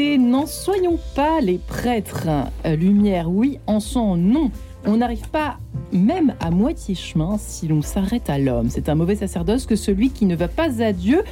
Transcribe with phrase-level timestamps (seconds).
[0.00, 2.28] n'en soyons pas les prêtres.
[2.64, 4.50] Euh, lumière, oui, encens, non.
[4.86, 5.58] On n'arrive pas
[5.92, 8.68] même à moitié chemin si l'on s'arrête à l'homme.
[8.70, 11.22] C'est un mauvais sacerdoce que celui qui ne va pas à Dieu.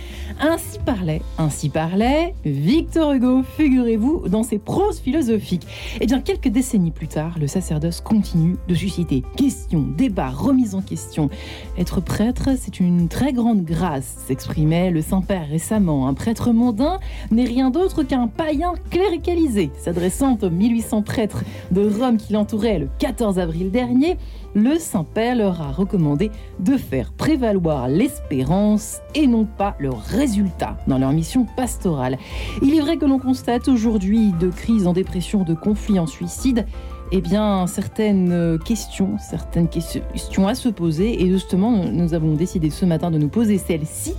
[0.40, 5.66] Ainsi parlait, ainsi parlait Victor Hugo, figurez-vous, dans ses proses philosophiques.
[6.00, 10.82] Eh bien, quelques décennies plus tard, le sacerdoce continue de susciter questions, débats, remises en
[10.82, 11.30] question.
[11.78, 16.08] Être prêtre, c'est une très grande grâce, s'exprimait le Saint-Père récemment.
[16.08, 16.98] Un prêtre mondain
[17.30, 19.70] n'est rien d'autre qu'un païen cléricalisé.
[19.78, 24.16] S'adressant aux 1800 prêtres de Rome qui l'entouraient le 14 avril dernier,
[24.54, 30.98] le Saint-Père leur a recommandé de faire prévaloir l'espérance et non pas le résultat dans
[30.98, 32.18] leur mission pastorale.
[32.62, 36.66] Il est vrai que l'on constate aujourd'hui de crises en dépression, de conflits en suicide,
[37.12, 41.22] eh bien, certaines questions, certaines questions à se poser.
[41.22, 44.14] Et justement, nous avons décidé ce matin de nous poser celle-ci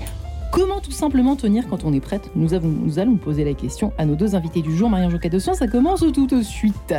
[0.52, 3.94] Comment tout simplement tenir quand on est prête nous, avons, nous allons poser la question
[3.98, 4.90] à nos deux invités du jour.
[4.90, 6.94] Marianne Joca de ça commence tout de suite.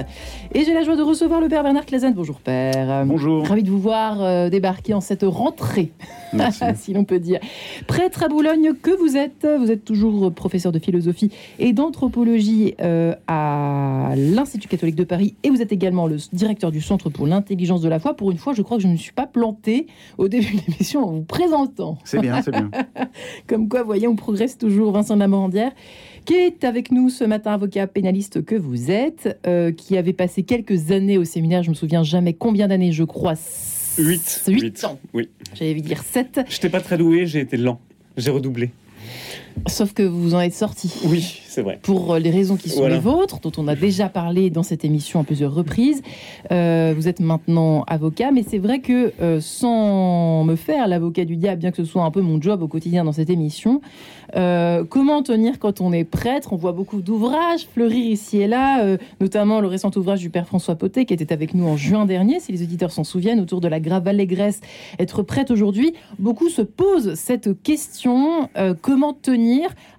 [0.55, 2.15] Et j'ai la joie de recevoir le père Bernard Clazen.
[2.15, 3.05] Bonjour père.
[3.05, 3.47] Bonjour.
[3.47, 5.93] Ravi de vous voir euh, débarquer en cette rentrée,
[6.77, 7.41] si l'on peut dire.
[7.87, 13.15] Prêtre à Boulogne que vous êtes, vous êtes toujours professeur de philosophie et d'anthropologie euh,
[13.27, 17.83] à l'Institut catholique de Paris et vous êtes également le directeur du Centre pour l'intelligence
[17.83, 18.17] de la foi.
[18.17, 20.63] Pour une fois, je crois que je ne me suis pas planté au début de
[20.67, 21.99] l'émission en vous présentant.
[22.05, 22.71] C'est bien, c'est bien.
[23.47, 24.93] Comme quoi, voyez, on progresse toujours.
[24.93, 25.73] Vincent de la Morandière,
[26.25, 30.43] qui est avec nous ce matin, avocat pénaliste que vous êtes, euh, qui avait passé
[30.43, 33.35] quelques années au séminaire, je me souviens jamais combien d'années, je crois.
[33.99, 34.45] 8.
[34.49, 34.99] 8 ans.
[35.13, 35.29] Oui.
[35.55, 36.41] J'allais dire 7.
[36.49, 37.81] Je n'étais pas très doué, j'ai été lent.
[38.17, 38.71] J'ai redoublé.
[39.67, 40.93] Sauf que vous en êtes sorti.
[41.05, 41.79] Oui, c'est vrai.
[41.83, 45.21] Pour les raisons qui sont les vôtres, dont on a déjà parlé dans cette émission
[45.21, 46.03] à plusieurs reprises.
[46.51, 51.37] Euh, vous êtes maintenant avocat, mais c'est vrai que euh, sans me faire l'avocat du
[51.37, 53.81] diable, bien que ce soit un peu mon job au quotidien dans cette émission,
[54.35, 56.53] euh, comment tenir quand on est prêtre?
[56.53, 60.75] On voit beaucoup d'ouvrages fleurir ici et là, notamment le récent ouvrage du père François
[60.75, 63.69] Potet qui était avec nous en juin dernier, si les auditeurs s'en souviennent, autour de
[63.69, 64.61] la grave allégresse.
[64.99, 68.49] Être prêtre aujourd'hui, beaucoup se posent cette question
[68.81, 69.42] comment tenir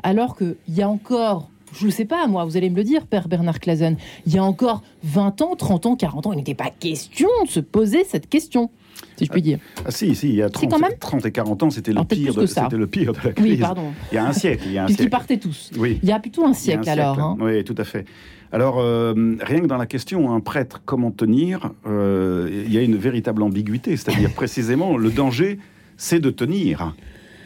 [0.04, 3.08] alors qu'il y a encore je ne sais pas, moi, vous allez me le dire,
[3.08, 6.54] Père Bernard Clazen, il y a encore 20 ans, 30 ans, 40 ans, il n'était
[6.54, 8.70] pas question de se poser cette question,
[9.18, 9.60] si je puis dire.
[9.86, 12.46] Ah, si, si, il y a 30, 30 et 40 ans, c'était le, pire de,
[12.46, 13.54] c'était le pire de la crise.
[13.54, 13.92] Oui, pardon.
[14.12, 14.64] Il y a un siècle.
[14.68, 15.72] Il y a un Puisqu'ils partaient tous.
[15.78, 16.00] Oui.
[16.04, 17.20] Il y a plutôt un siècle, alors.
[17.20, 17.38] Hein.
[17.40, 18.06] Oui, tout à fait.
[18.52, 22.82] Alors, euh, rien que dans la question, un prêtre, comment tenir, euh, il y a
[22.82, 23.98] une véritable ambiguïté.
[23.98, 25.58] C'est-à-dire, précisément, le danger,
[25.98, 26.94] c'est de tenir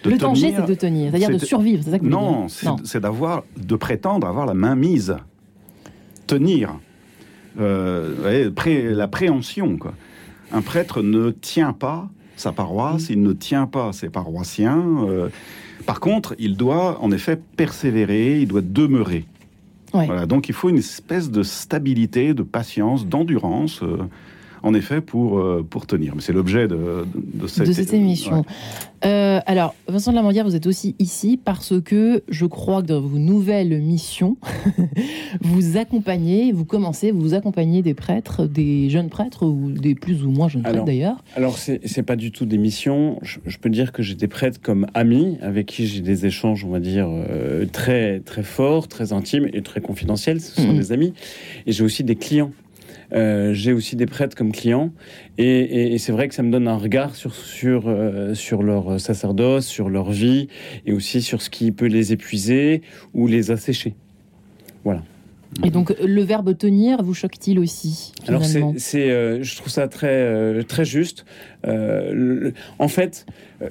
[0.05, 1.83] le danger, c'est de tenir, c'est-à-dire de survivre.
[1.83, 2.47] C'est ça que non,
[2.83, 5.15] c'est d'avoir, de prétendre avoir la main mise,
[6.25, 6.79] tenir,
[7.59, 8.51] euh,
[8.95, 9.77] la préhension.
[9.77, 9.93] Quoi.
[10.51, 14.83] Un prêtre ne tient pas sa paroisse, il ne tient pas ses paroissiens.
[15.07, 15.29] Euh,
[15.85, 19.25] par contre, il doit en effet persévérer, il doit demeurer.
[19.93, 23.81] Voilà, donc il faut une espèce de stabilité, de patience, d'endurance.
[23.81, 23.97] Euh,
[24.67, 26.15] en effet, pour, euh, pour tenir.
[26.15, 28.43] Mais c'est l'objet de, de, cette, émission.
[29.05, 32.87] Euh, alors, Vincent de la Mandière, vous êtes aussi ici parce que je crois que
[32.87, 34.37] dans vos nouvelles missions,
[35.41, 40.31] vous accompagnez, vous commencez, vous accompagnez des prêtres, des jeunes prêtres ou des plus ou
[40.31, 41.23] moins jeunes prêtres d'ailleurs.
[41.35, 43.19] Alors, c'est pas du tout des missions.
[43.21, 46.69] Je, peux dire que j'ai des prêtres comme amis avec qui j'ai des échanges, on
[46.69, 50.41] va dire, euh, très, très forts, très intimes et très confidentiels.
[50.41, 50.77] Ce sont mm.
[50.77, 51.13] des amis.
[51.65, 52.51] Et j'ai aussi des clients
[53.13, 54.91] euh, j'ai aussi des prêtres comme clients.
[55.37, 59.65] Et, c'est vrai que ça me donne un regard sur, sur, euh, sur leur sacerdoce,
[59.65, 60.47] sur leur vie,
[60.85, 62.81] et aussi sur ce qui peut les épuiser
[63.13, 63.95] ou les assécher.
[64.83, 65.03] Voilà.
[65.63, 70.63] Et donc le verbe tenir vous choque-t-il aussi Alors c'est, euh, je trouve ça très
[70.65, 71.25] très juste.
[72.79, 73.25] En fait,
[73.63, 73.69] euh,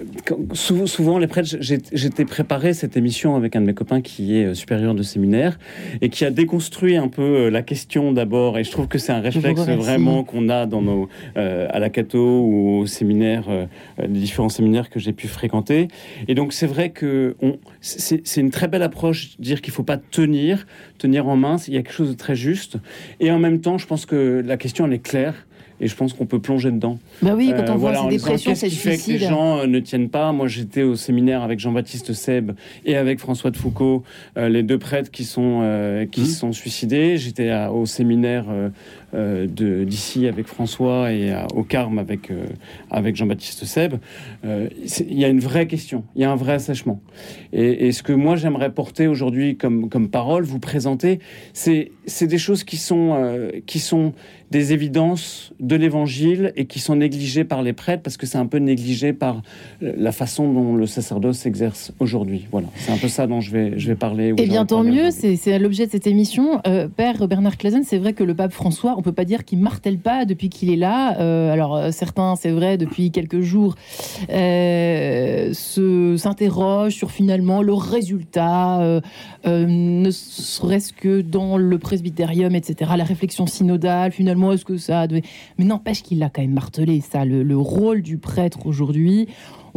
[0.54, 4.54] souvent, les prêtres, j'étais préparé cette émission avec un de mes copains qui est euh,
[4.54, 5.58] supérieur de séminaire
[6.00, 8.58] et qui a déconstruit un peu euh, la question d'abord.
[8.58, 12.18] Et je trouve que c'est un réflexe vraiment qu'on a dans nos, à la Cato
[12.18, 13.44] ou au séminaire,
[13.98, 15.88] les différents séminaires que j'ai pu fréquenter.
[16.28, 17.36] Et donc, c'est vrai que
[17.80, 20.66] c'est une très belle approche de dire qu'il ne faut pas tenir,
[20.98, 21.56] tenir en main.
[21.68, 22.78] Il y a quelque chose de très juste.
[23.20, 25.45] Et en même temps, je pense que la question, elle est claire
[25.80, 26.98] et je pense qu'on peut plonger dedans.
[27.22, 28.98] Bah oui, quand on euh, voit ces dépressions, c'est difficile.
[28.98, 30.32] fait que les gens euh, ne tiennent pas?
[30.32, 32.52] Moi, j'étais au séminaire avec Jean-Baptiste Seb
[32.84, 34.02] et avec François de Foucault,
[34.38, 35.36] euh, les deux prêtres qui sont
[36.10, 36.26] qui mmh.
[36.26, 37.16] sont suicidés.
[37.18, 38.44] J'étais au séminaire
[39.12, 42.30] de d'ici avec François et au Carme avec
[42.90, 43.94] avec Jean-Baptiste Seb.
[44.44, 47.00] Il y a une vraie question, il y a un vrai assèchement.
[47.52, 51.20] Et, et ce que moi j'aimerais porter aujourd'hui comme comme parole, vous présenter,
[51.52, 54.12] c'est c'est des choses qui sont qui sont
[54.50, 58.46] des évidences de l'évangile et qui sont négligées par les prêtres parce que c'est un
[58.46, 59.42] peu négligé par
[59.80, 62.46] la façon dont le sacerdoce s'exerce aujourd'hui.
[62.52, 64.34] Voilà, c'est un peu ça dont je vais, je vais parler.
[64.36, 66.60] Eh bien, tant mieux, c'est l'objet de cette émission.
[66.66, 69.58] Euh, Père Bernard Clazen, c'est vrai que le pape François, on peut pas dire qu'il
[69.58, 71.18] martèle pas depuis qu'il est là.
[71.18, 73.74] Euh, alors, euh, certains, c'est vrai, depuis quelques jours,
[76.16, 79.00] s'interrogent sur finalement le résultat,
[79.44, 85.22] ne serait-ce que dans le presbytérium, etc., la réflexion synodale, finalement, est-ce que ça devait...
[85.58, 89.28] Mais n'empêche qu'il a quand même martelé, ça, le, rôle du prêtre aujourd'hui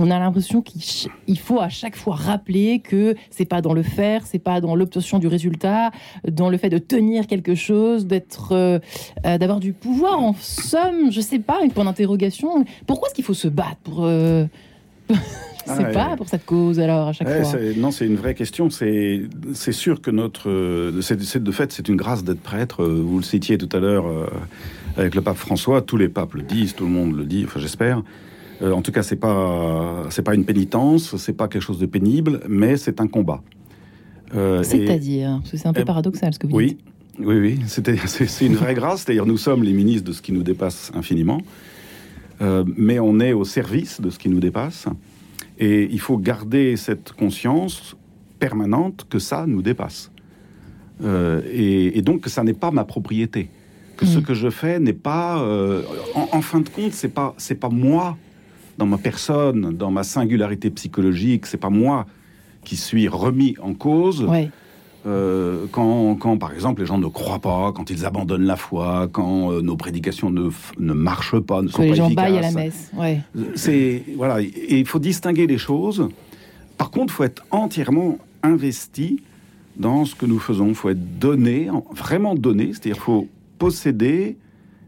[0.01, 4.25] on a l'impression qu'il faut à chaque fois rappeler que c'est pas dans le faire,
[4.25, 5.91] c'est pas dans l'obtention du résultat,
[6.25, 8.79] dans le fait de tenir quelque chose, d'être, euh,
[9.25, 10.17] euh, d'avoir du pouvoir.
[10.23, 12.63] En somme, je sais pas, une point d'interrogation.
[12.87, 14.45] Pourquoi est-ce qu'il faut se battre pour euh,
[15.67, 17.59] Je sais pas pour cette cause alors à chaque fois.
[17.77, 18.69] Non, c'est une vraie question.
[18.69, 19.27] C'est
[19.71, 22.83] sûr que notre, de fait, c'est une grâce d'être prêtre.
[22.85, 24.05] Vous le citiez tout à l'heure
[24.97, 25.81] avec le pape François.
[25.81, 27.43] Tous les papes le disent, tout le monde le dit.
[27.45, 28.03] Enfin, j'espère.
[28.61, 31.85] Euh, en tout cas, c'est pas c'est pas une pénitence, c'est pas quelque chose de
[31.85, 33.41] pénible, mais c'est un combat.
[34.35, 36.79] Euh, C'est-à-dire, c'est un peu paradoxal ce que vous oui, dites.
[37.19, 39.03] Oui, oui, c'est une vraie grâce.
[39.03, 41.41] C'est-à-dire, nous sommes les ministres de ce qui nous dépasse infiniment,
[42.41, 44.87] euh, mais on est au service de ce qui nous dépasse,
[45.59, 47.95] et il faut garder cette conscience
[48.39, 50.11] permanente que ça nous dépasse,
[51.03, 53.49] euh, et, et, donc que ça n'est pas ma propriété,
[53.97, 54.23] que ce mm.
[54.23, 55.83] que je fais n'est pas, euh,
[56.15, 58.17] en, en, fin de compte, c'est pas c'est pas moi
[58.79, 61.45] dans ma personne, dans ma singularité psychologique.
[61.45, 62.07] C'est pas moi
[62.63, 64.25] qui suis remis en cause.
[65.05, 69.07] Euh, quand, quand, par exemple, les gens ne croient pas, quand ils abandonnent la foi,
[69.11, 72.41] quand euh, nos prédications ne, ne, marchent pas, ne sont les pas gens baillent à
[72.41, 72.91] la messe.
[72.97, 73.21] Ouais.
[73.55, 76.09] C'est voilà, et il faut distinguer les choses.
[76.77, 79.21] Par contre, il faut être entièrement investi
[79.77, 80.67] dans ce que nous faisons.
[80.67, 84.37] Il faut être donné, vraiment donné, c'est-à-dire faut posséder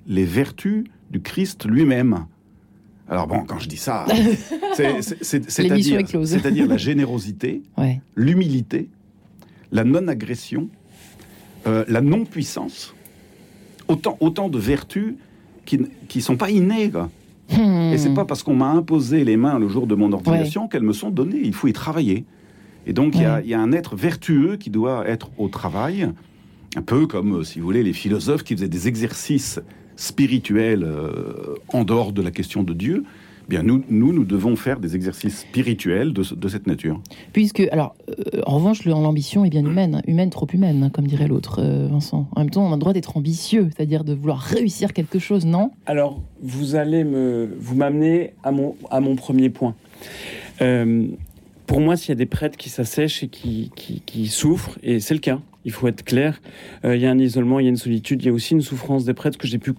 [0.07, 2.25] les vertus du Christ lui-même.
[3.09, 4.05] Alors bon, quand je dis ça,
[5.21, 7.61] c'est-à-dire la générosité,
[8.15, 8.89] l'humilité,
[9.71, 10.69] la non-agression,
[11.67, 12.93] euh, la non-puissance,
[13.87, 15.15] autant, autant de vertus
[15.65, 16.91] qui ne sont pas innées.
[17.51, 17.91] Hmm.
[17.93, 20.83] Et c'est pas parce qu'on m'a imposé les mains le jour de mon ordination qu'elles
[20.83, 21.41] me sont données.
[21.43, 22.25] Il faut y travailler.
[22.87, 26.09] Et donc il y, y, a un être vertueux qui doit être au travail,
[26.75, 29.59] un peu comme, si vous voulez, les philosophes qui faisaient des exercices
[30.01, 33.03] spirituel euh, en dehors de la question de Dieu,
[33.51, 37.01] bien nous, nous, nous devons faire des exercices spirituels de, de cette nature.
[37.33, 41.27] Puisque, alors, euh, en revanche, l'ambition est bien humaine, humaine trop humaine, hein, comme dirait
[41.27, 42.27] l'autre, euh, Vincent.
[42.33, 45.45] En même temps, on a le droit d'être ambitieux, c'est-à-dire de vouloir réussir quelque chose,
[45.45, 45.71] non?
[45.85, 49.75] Alors, vous allez me, vous m'amener à mon, à mon premier point.
[51.67, 55.01] pour moi, s'il y a des prêtres qui s'assèchent et qui, qui, qui souffrent, et
[55.01, 56.41] c'est le cas, il faut être clair,
[56.85, 58.61] il y a un isolement, il y a une solitude, il y a aussi une
[58.61, 59.73] souffrance des prêtres que j'ai pu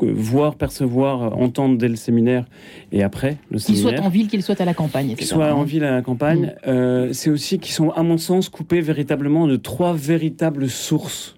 [0.00, 2.44] voir, percevoir, entendre dès le séminaire
[2.92, 3.90] et après le séminaire.
[3.90, 5.14] Qu'ils soient en ville, qu'ils soient à la campagne.
[5.14, 6.54] Qu'ils soient en ville, à la campagne.
[6.64, 6.68] Mm.
[6.68, 11.36] Euh, c'est aussi qu'ils sont, à mon sens, coupés véritablement de trois véritables sources.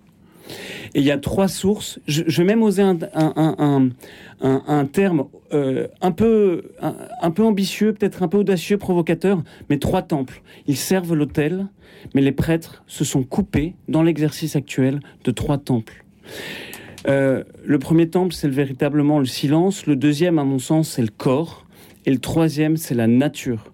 [0.95, 1.99] Et il y a trois sources.
[2.07, 3.91] Je, vais même oser un, un,
[4.41, 9.79] un, un terme euh, un, peu, un, peu ambitieux, peut-être un peu audacieux, provocateur, mais
[9.79, 10.43] trois temples.
[10.67, 11.67] Ils servent l'autel,
[12.15, 16.05] mais les prêtres se sont coupés dans l'exercice actuel de trois temples.
[17.09, 19.87] Euh, le premier temple, c'est véritablement le silence.
[19.87, 21.67] Le deuxième, à mon sens, c'est le corps.
[22.07, 23.73] Et le troisième, c'est la nature.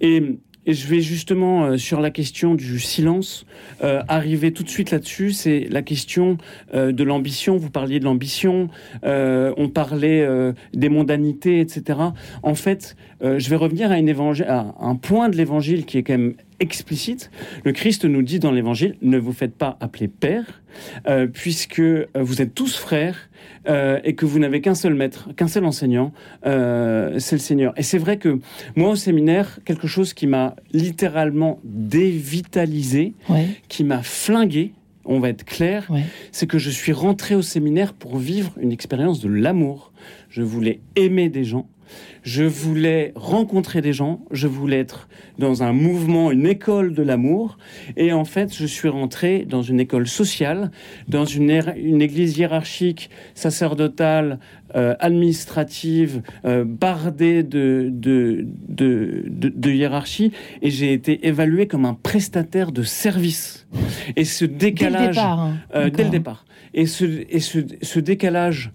[0.00, 3.44] Et, je vais justement, euh, sur la question du silence,
[3.82, 5.32] euh, arriver tout de suite là-dessus.
[5.32, 6.36] C'est la question
[6.72, 7.56] de l'ambition.
[7.56, 8.68] Vous parliez de l'ambition,
[9.02, 10.28] on parlait
[10.74, 11.98] des mondanités, etc.
[12.42, 16.34] En fait, je vais revenir à, à un point de l'évangile qui est quand même
[16.60, 17.30] explicite.
[17.64, 20.62] Le Christ nous dit dans l'évangile, ne vous faites pas appeler Père,
[21.06, 23.30] euh, puisque euh, vous êtes tous frères
[23.68, 26.12] euh, et que vous n'avez qu'un seul maître, qu'un seul enseignant,
[26.44, 27.72] c'est le Seigneur.
[27.76, 28.38] Et c'est vrai que
[28.76, 33.14] moi au séminaire, quelque chose qui m'a littéralement dévitalisé,
[33.68, 34.72] qui m'a flingué,
[35.04, 35.90] on va être clair,
[36.30, 39.92] c'est que je suis rentré au séminaire pour vivre une expérience de l'amour.
[40.28, 41.68] Je voulais aimer des gens,
[42.22, 47.58] je voulais rencontrer des gens, je voulais être dans un mouvement, une école de l'amour.
[47.96, 50.70] Et en fait, je suis rentré dans une école sociale,
[51.08, 54.38] dans une, une église hiérarchique, sacerdotale,
[54.74, 60.32] euh, administrative, euh, bardée de, de, de, de, hiérarchie.
[60.62, 63.66] Et j'ai été évalué comme un prestataire de service.
[64.16, 65.00] Et ce décalage...
[65.00, 65.40] Dès le départ.
[65.40, 65.54] Hein.
[65.74, 66.44] Euh, dès le départ.
[66.72, 68.70] Et ce, et ce, ce décalage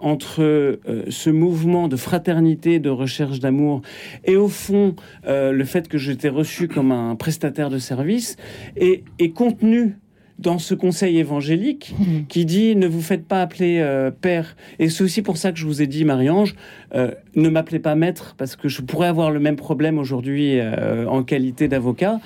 [0.00, 0.80] entre
[1.10, 3.82] ce mouvement de fraternité, de recherche d'amour,
[4.24, 8.36] et au fond le fait que j'étais reçu comme un prestataire de service,
[8.76, 9.98] est, est contenu
[10.38, 12.26] dans ce conseil évangélique Mhm.
[12.28, 14.56] qui dit ne vous faites pas appeler euh, père.
[14.78, 16.54] Et c'est aussi pour ça que je vous ai dit, Marie-Ange,
[16.94, 21.06] euh, ne m'appelez pas maître, parce que je pourrais avoir le même problème aujourd'hui euh,
[21.06, 22.20] en qualité d'avocat.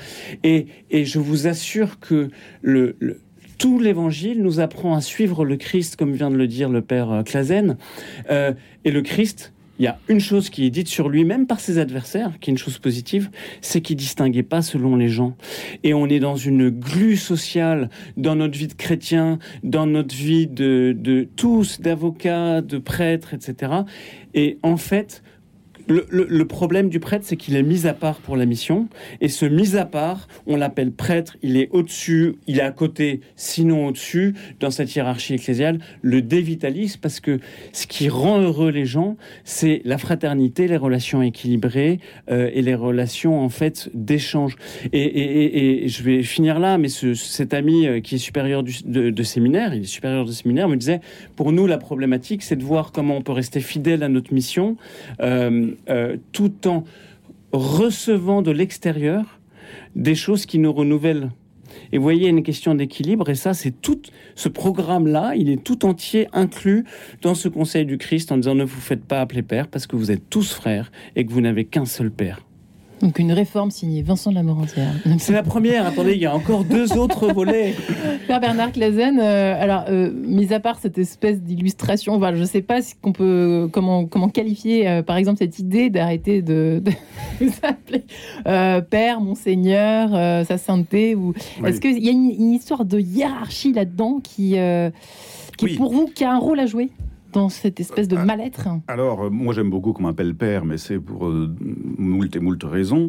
[0.45, 2.28] Et, et je vous assure que
[2.61, 3.21] le, le-
[3.59, 7.23] tout l'évangile nous apprend à suivre le Christ, comme vient de le dire le père
[7.25, 7.76] Clazen.
[8.28, 11.61] Et le Christ, il y a une chose qui est dite sur lui, même par
[11.61, 15.37] ses adversaires, qui est une chose positive, c'est qu'il distinguait pas selon les gens.
[15.83, 20.47] Et on est dans une glu sociale dans notre vie de chrétien, dans notre vie
[20.47, 23.73] de tous, d'avocats, de prêtres, etc.
[24.35, 25.23] Et en fait,
[25.88, 28.88] le, problème du prêtre, c'est qu'il est mis à part pour la mission.
[29.20, 33.20] Et ce mis à part, on l'appelle prêtre, il est au-dessus, il est à côté,
[33.36, 37.38] sinon au-dessus, dans cette hiérarchie ecclésiale, le dévitalise, parce que
[37.72, 42.74] ce qui rend heureux les gens, c'est la fraternité, les relations équilibrées euh, et les
[42.74, 44.56] relations, en fait, d'échange.
[44.92, 49.74] Et, je vais finir là, mais ce- cet ami euh, qui est supérieur de séminaire,
[49.74, 51.00] il est supérieur de séminaire, me disait,
[51.36, 54.76] pour nous, la problématique, c'est de voir comment on peut rester fidèle à notre mission,
[55.20, 56.85] euh, euh, tout en
[57.52, 59.41] recevant de l'extérieur
[59.95, 61.31] des choses qui nous renouvellent.
[61.93, 64.00] Et vous voyez, il y a une question d'équilibre, et ça, c'est tout
[64.35, 66.85] ce programme-là, il est tout entier inclus
[67.23, 69.97] dans ce conseil du Christ en disant ne vous faites pas appeler père parce que
[69.97, 72.41] vous êtes tous frères et que vous n'avez qu'un seul père.
[73.02, 74.92] Donc une réforme signée Vincent de la Morantière.
[75.18, 77.75] C'est la première, attendez, il y a encore deux autres volets.
[78.28, 82.47] Père Bernard Clazen, euh, alors, euh, mis à part cette espèce d'illustration, voilà, je ne
[82.47, 86.80] sais pas si qu'on peut, comment, comment qualifier, euh, par exemple, cette idée d'arrêter de,
[86.85, 86.92] de
[87.44, 88.04] vous appeler
[88.47, 91.71] euh, Père, Monseigneur, euh, Sa Sainteté, ou Oui.
[91.71, 94.90] est-ce qu'il y a une, une histoire de hiérarchie là-dedans qui, euh,
[95.59, 95.75] qui Oui.
[95.76, 96.90] pour vous, qui a un rôle à jouer?
[97.32, 98.24] Dans cette espèce de Ah.
[98.24, 101.54] mal-être Alors, euh, moi j'aime beaucoup qu'on m'appelle père, mais c'est pour euh,
[101.98, 103.08] moult et moult raisons.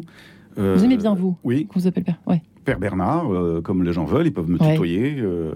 [0.58, 2.42] Euh, Vous aimez bien, vous Oui, Qu'on vous appelle Père Ouais.
[2.64, 5.16] Père Bernard, euh, comme les gens veulent, ils peuvent me tutoyer.
[5.18, 5.52] euh.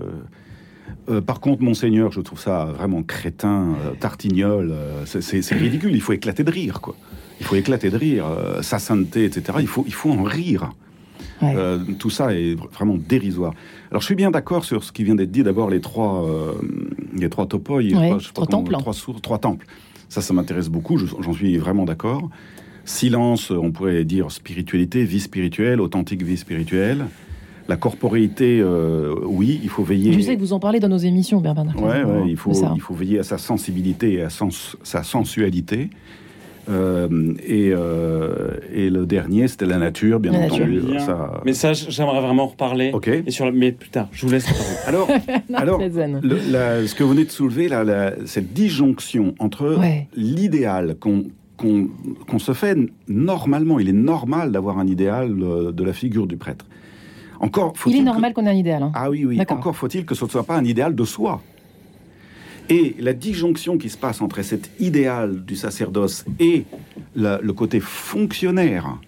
[1.09, 4.71] Euh, par contre, Monseigneur, je trouve ça vraiment crétin, euh, tartignol.
[4.73, 6.95] euh, c'est- ridicule, il faut éclater de rire, quoi.
[7.41, 8.27] Il faut éclater de rire.
[8.27, 9.59] euh, sa sainteté, etc.
[9.61, 10.71] Il faut, il faut en rire.
[11.41, 11.55] Ouais.
[11.57, 13.53] Euh, tout ça est vr- vraiment dérisoire.
[13.91, 15.43] Alors, je suis bien d'accord sur ce qui vient d'être dit.
[15.43, 16.53] D'abord, les trois, euh,
[17.17, 18.73] les trois topoi, Ouais, je trois temples.
[18.73, 19.67] trois sources, trois temples.
[20.09, 20.97] Ça, ça m'intéresse beaucoup.
[20.99, 22.29] je- J'en suis vraiment d'accord.
[22.85, 27.05] Silence, on pourrait dire spiritualité, vie spirituelle, authentique vie spirituelle.
[27.69, 30.15] La corporéité, euh, oui, il faut veiller.
[30.15, 32.81] Je sais que vous en parlez dans nos émissions, Bernard Ouais, ouais, il, faut, il
[32.81, 35.91] faut veiller à sa sensibilité et à sens- sa sensualité.
[36.69, 40.65] Euh, et, euh, et le dernier, c'était la nature, bien La nature.
[40.67, 40.81] entendu.
[40.81, 40.99] Bien.
[40.99, 41.41] Ça...
[41.45, 42.91] Mais ça, j'aimerais vraiment en reparler.
[42.93, 43.09] Ok.
[43.09, 44.47] Et sur la- Mais plus tard, je vous laisse.
[44.87, 45.09] Alors,
[45.55, 46.21] alors, Clazen.
[46.23, 50.09] le- la- ce que vous venez de soulever, là, la- cette disjonction entre Ouais.
[50.15, 52.77] l'idéal qu'on se fait
[53.09, 56.67] normalement, il est normal d'avoir un idéal euh, de la figure du prêtre.
[57.41, 58.83] Encore Il est normal qu'on ait un idéal.
[58.83, 58.93] hein.
[58.95, 59.41] Ah oui, oui.
[59.49, 61.41] Encore faut-il que ce ne soit pas un idéal de soi.
[62.71, 66.65] Et la disjonction qui se passe entre cet idéal du sacerdoce et
[67.15, 68.99] le côté fonctionnaire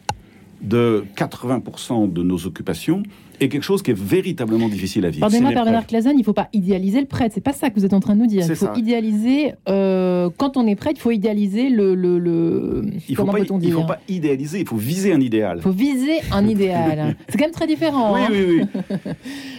[0.63, 3.03] de 80% de nos occupations
[3.41, 5.21] est quelque chose qui est véritablement difficile à vivre.
[5.21, 7.33] Pardonnez-moi, Bernard Clazen, il ne faut pas idéaliser le prêtre.
[7.35, 8.45] C'est pas ça que vous êtes en train de nous dire.
[8.47, 8.75] Il faut ça.
[8.77, 11.95] idéaliser, euh, quand on est prêtre, il faut idéaliser le.
[11.95, 13.25] le, le- Il faut
[13.63, 15.57] il faut pas idéaliser, il faut viser un idéal.
[15.59, 17.17] Il faut viser un idéal.
[17.29, 18.13] C'est quand même très différent.
[18.15, 18.29] Oui, hein.
[18.31, 18.97] oui, oui.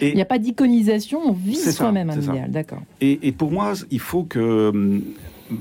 [0.00, 2.50] Il n'y a pas d'iconisation, on vise soi-même un idéal.
[2.50, 2.82] D'accord.
[3.00, 4.72] Et, et pour moi, il faut que.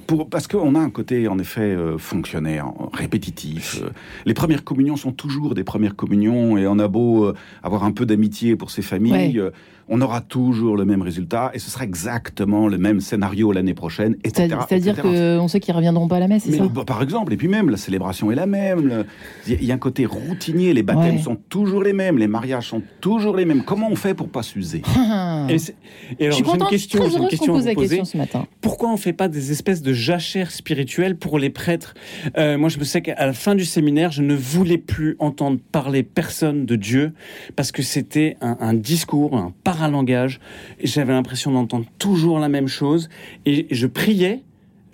[0.07, 3.81] Pour, parce qu'on a un côté, en effet, euh, fonctionnaire, répétitif.
[3.83, 3.89] Euh,
[4.25, 7.91] les premières communions sont toujours des premières communions, et on a beau euh, avoir un
[7.91, 9.51] peu d'amitié pour ces familles, Ouais.
[9.81, 13.73] Euh, on aura toujours le même résultat, et ce sera exactement le même scénario l'année
[13.73, 14.47] prochaine, etc.
[14.69, 17.01] C'est- C'est-à-dire qu'on sait qu'ils ne reviendront pas à la messe, c'est ça bah, par
[17.03, 19.05] exemple, et puis même la célébration est la même.
[19.47, 20.73] Il y a- il y a un côté routinier.
[20.73, 21.21] Les baptêmes Ouais.
[21.21, 23.63] sont toujours les mêmes, les mariages sont toujours les mêmes.
[23.63, 24.81] Comment on fait pour pas s'user?
[25.49, 25.75] Et, c'est-
[26.19, 27.65] et alors, Je suis j'ai une contente, question, très une heureuse question qu'on à pose
[27.67, 27.87] la poser.
[27.97, 28.45] question ce matin.
[28.61, 31.93] Pourquoi on fait pas des espèces de jachères spirituelles pour les prêtres?
[32.37, 35.59] Euh, Moi, je me sais qu'à la fin du séminaire, je ne voulais plus entendre
[35.71, 37.13] parler personne de Dieu
[37.55, 40.41] parce que c'était un, un discours, un paralangage.
[40.83, 43.07] J'avais l'impression d'entendre toujours la même chose.
[43.45, 44.43] Et je priais.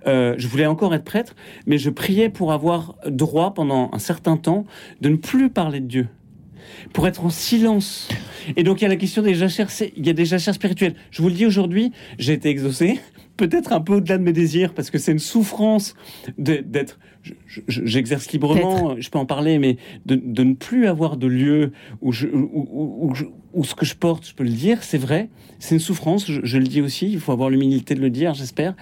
[0.05, 4.37] euh, je voulais encore être prêtre, mais je priais pour avoir droit pendant un certain
[4.37, 4.65] temps
[5.01, 6.07] de ne plus parler de Dieu,
[6.93, 8.07] pour être en silence.
[8.55, 10.95] Et donc il y a la question des jachères, il y a des jachères spirituelles.
[11.11, 12.99] Je vous le dis aujourd'hui, j'ai été exaucé
[13.37, 15.95] peut-être un peu au-delà de mes désirs, parce que c'est une souffrance
[16.37, 16.99] d'être.
[17.47, 21.27] Je- je- J'exerce librement, je peux en parler, mais de, de ne plus avoir de
[21.27, 23.13] lieu où, je, où,
[23.53, 26.41] où- ce que je porte, je peux le dire, c'est vrai, c'est une souffrance, je,
[26.43, 28.75] je le dis aussi, il faut avoir l'humilité de le dire, j'espère.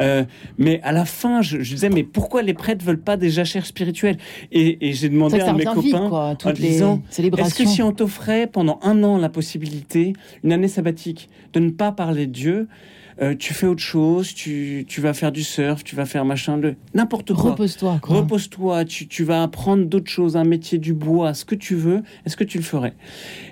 [0.00, 0.24] Euh,
[0.58, 3.64] mais à la fin, je, je disais, mais pourquoi les prêtres veulent pas des jachères
[3.64, 4.18] spirituelles?
[4.52, 6.08] Et, et j'ai demandé à mes copains,
[6.44, 6.52] quoi.
[6.52, 7.02] Les disant,
[7.46, 10.12] est-ce que si on t'offrait pendant un an la possibilité,
[10.44, 12.68] une année sabbatique, de ne pas parler de Dieu,
[13.20, 16.58] euh, tu fais autre chose, tu, tu vas faire du surf, tu vas faire machin,
[16.58, 17.50] de n'importe quoi.
[17.52, 18.16] Repose-toi, quoi.
[18.16, 22.02] Repose-toi, tu, tu vas apprendre d'autres choses, un métier du bois, ce que tu veux,
[22.26, 22.94] est-ce que tu le ferais?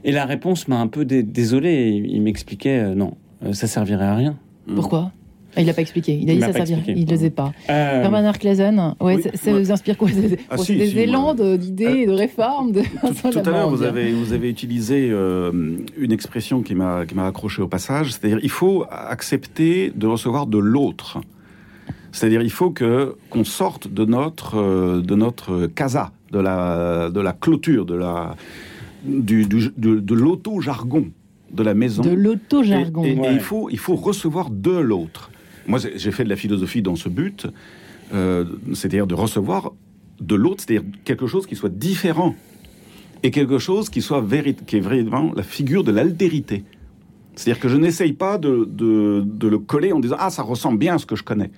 [0.05, 3.67] Et la réponse m'a un peu dé- désolé, il, il m'expliquait euh, non, euh, ça
[3.67, 4.39] servirait à rien.
[4.75, 5.13] Pourquoi?
[5.59, 6.19] Il n'a pas expliqué.
[6.21, 6.79] Il a Il dit m'a ça pas servirait.
[6.79, 7.01] expliqué.
[7.01, 7.53] Il ne le sait pas.
[7.71, 10.09] Euh, Père Bernard Claisen, ouais, Oui, ça, ça moi- vous inspire quoi
[10.51, 14.13] Ah, si, des si, élans d'idées, de réformes de Tout, tout à l'heure, vous avez,
[14.13, 18.51] vous avez utilisé euh, une expression qui m'a qui m'a accroché au passage, c'est-à-dire il
[18.51, 21.21] faut accepter de recevoir de l'autre.
[22.13, 27.21] C'est-à-dire il faut que qu'on sorte de notre euh, de notre casa, de la de
[27.21, 28.35] la clôture, de la
[29.05, 31.07] du, du- de, de l'auto-jargon
[31.53, 32.03] de la maison.
[32.03, 33.05] De l'auto-jargon.
[33.05, 33.33] Et, et- et Ouais.
[33.35, 35.31] il, faut, il faut recevoir de l'autre.
[35.69, 37.47] Moi, j'ai fait de la philosophie dans ce but,
[38.15, 38.45] euh,
[38.75, 39.73] c'est-à-dire de recevoir
[40.21, 42.35] de l'autre, c'est-à-dire quelque chose qui soit différent
[43.23, 44.25] et quelque chose qui soit
[44.67, 46.65] qui est vraiment la figure de l'altérité.
[47.35, 50.79] C'est-à-dire que je n'essaye pas de, de- de le coller en disant ah ça ressemble
[50.79, 51.51] bien à ce que je connais,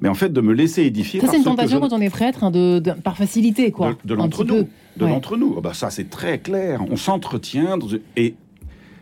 [0.00, 1.20] mais en fait de me laisser édifier.
[1.20, 3.94] Ça, c'est une tentation je- quand on est prêtre, hein, de, de- par facilité, quoi.
[4.04, 4.68] de, l'entre-nous.
[4.96, 5.10] De Ouais.
[5.10, 5.54] l'entre-nous.
[5.58, 6.82] Ah bah ça, c'est très clair.
[6.90, 7.78] On s'entretient.
[8.16, 8.34] Et,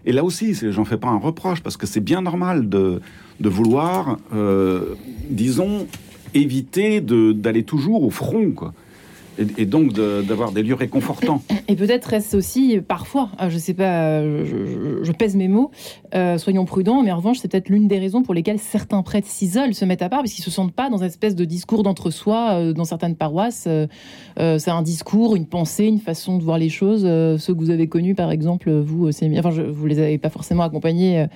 [0.04, 3.00] et là aussi, j'en fais pas un reproche, parce que c'est bien normal de,
[3.40, 4.94] de vouloir, euh,
[5.28, 5.86] disons,
[6.34, 8.74] éviter d'aller toujours au front, quoi.
[9.38, 11.42] Et, et donc de- d'avoir des lieux réconfortants.
[11.68, 15.48] Et peut-être est-ce aussi, parfois, euh, je sais pas, euh, je, je- je pèse mes
[15.48, 15.70] mots,
[16.14, 19.28] euh, soyons prudents, mais en revanche, c'est peut-être l'une des raisons pour lesquelles certains prêtres
[19.28, 21.82] s'isolent, se mettent à part, parce qu'ils se sentent pas dans une espèce de discours
[21.82, 23.66] d'entre-soi euh, dans certaines paroisses.
[23.68, 23.86] euh,
[24.58, 27.02] c'est un discours, une pensée, une façon de voir les choses.
[27.04, 30.18] euh, ceux que vous avez connus, par exemple, vous, euh, enfin, je, vous les avez
[30.18, 31.26] pas forcément accompagnés euh,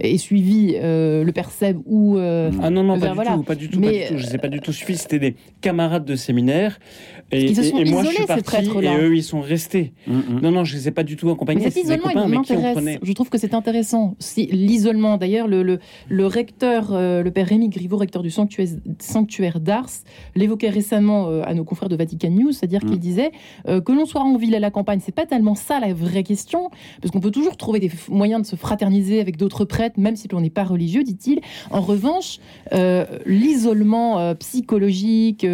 [0.00, 2.16] et suivis, euh, le père Seb ou.
[2.18, 3.32] euh, Ah non, non, pas du voilà.
[3.34, 4.18] tout, pas du tout, Mais, pas du tout.
[4.18, 4.98] Je les ai pas du tout suivis.
[4.98, 6.78] C'était des camarades de séminaire.
[7.32, 8.98] Et, Ils se et- sont et moi, je isolés, suis ces parti prêtres-là.
[8.98, 9.92] et eux, ils sont restés.
[10.06, 10.40] Mhm.
[10.42, 11.64] Non, non, je les ai pas du tout accompagnés.
[11.64, 12.72] Mais cet isolement, copains il m'intéresse.
[12.74, 12.98] prenait.
[13.02, 14.16] Je trouve que c'est intéressant.
[14.18, 15.78] Si, L'isolement, d'ailleurs, le, le,
[16.08, 18.68] le recteur, euh, le père Rémi Griveau, recteur du sanctuaire,
[19.00, 19.88] sanctuaire d'Ars,
[20.34, 22.90] l'évoquait récemment euh, à nos confrères de Vatican News, c'est-à-dire Mm.
[22.90, 23.30] qu'il disait
[23.68, 26.22] euh, que l'on soit en ville à la campagne, c'est pas tellement ça la vraie
[26.22, 29.98] question, parce qu'on peut toujours trouver des f- moyens de se fraterniser avec d'autres prêtres,
[29.98, 31.40] même si l'on n'est pas religieux, dit-il.
[31.70, 32.38] En revanche,
[32.72, 35.44] euh, l'isolement euh, psychologique,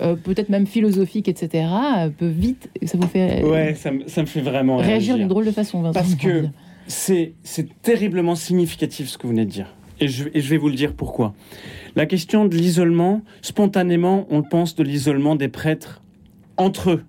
[0.00, 1.66] euh, peut-être même philosophique, etc.,
[1.98, 5.16] euh, peut vite, ça vous fait Ouais, ça, me- ça me fait vraiment réagir réagir.
[5.16, 5.82] d'une drôle de façon.
[5.82, 6.44] Vincent, Parce que
[6.86, 9.74] c'est c'est terriblement significatif ce que vous venez de dire.
[10.00, 11.34] Et je, et je vais vous le dire pourquoi.
[11.96, 16.02] La question de l'isolement, spontanément, on pense de l'isolement des prêtres
[16.56, 17.04] entre eux,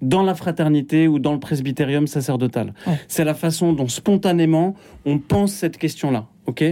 [0.00, 2.72] dans la fraternité ou dans le presbytérium sacerdotal.
[2.86, 2.94] Ouais.
[3.08, 6.26] C'est la façon dont spontanément on pense cette question-là.
[6.46, 6.64] Ok?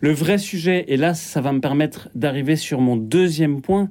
[0.00, 3.90] Le vrai sujet, et là, ça va me permettre d'arriver sur mon deuxième point,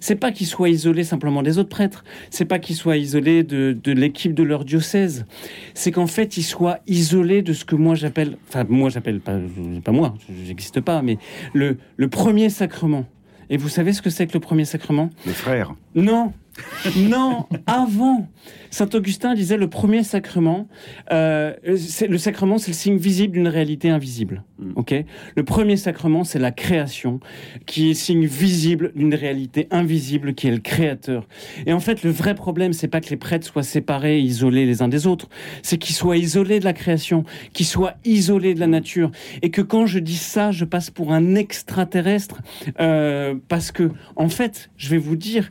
[0.00, 3.76] c'est pas qu'ils soient isolés simplement des autres prêtres, c'est pas qu'ils soient isolés de,
[3.82, 5.26] de l'équipe de leur diocèse,
[5.74, 9.38] c'est qu'en fait, ils soient isolés de ce que moi j'appelle, enfin, moi j'appelle, pas,
[9.84, 10.14] pas moi,
[10.46, 11.18] j'existe pas, mais
[11.52, 13.06] le, le premier sacrement.
[13.52, 15.10] Et vous savez ce que c'est que le premier sacrement?
[15.26, 15.74] Les frères.
[15.96, 16.32] Non,
[16.96, 18.28] non, avant.
[18.72, 20.68] Saint Augustin disait le premier sacrement,
[21.12, 24.44] euh, c'est- le sacrement c'est le signe visible d'une réalité invisible.
[24.58, 24.72] Mm.
[24.76, 24.94] Ok?
[25.36, 27.18] Le premier sacrement c'est la création,
[27.66, 31.26] qui est signe visible d'une réalité invisible qui est le Créateur.
[31.66, 34.82] Et en fait, le vrai problème c'est pas que les prêtres soient séparés, isolés les
[34.82, 35.28] uns des autres,
[35.62, 39.10] c'est qu'ils soient isolés de la création, qu'ils soient isolés de la nature,
[39.42, 42.40] et que quand je dis ça, je passe pour un extraterrestre,
[42.80, 45.50] euh, parce que en fait, je vais vous dire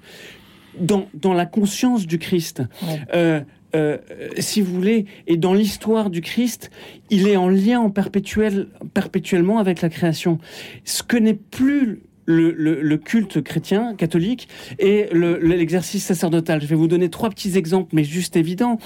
[0.79, 2.99] dans, dans la conscience du Christ, Ouais.
[3.15, 3.39] euh,
[3.75, 3.97] euh,
[4.39, 6.71] si vous voulez, et dans l'histoire du Christ,
[7.09, 10.39] il est en lien en perpétuel, perpétuellement avec la création.
[10.85, 14.47] Ce que n'est plus le, le- le culte chrétien, catholique,
[14.79, 16.61] et le- l'exercice sacerdotal.
[16.61, 18.77] Je vais vous donner trois petits exemples, mais juste évidents.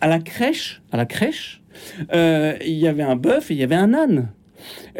[0.00, 1.60] À la crèche, à la crèche,
[2.12, 4.28] euh, il y avait un bœuf et il y avait un âne.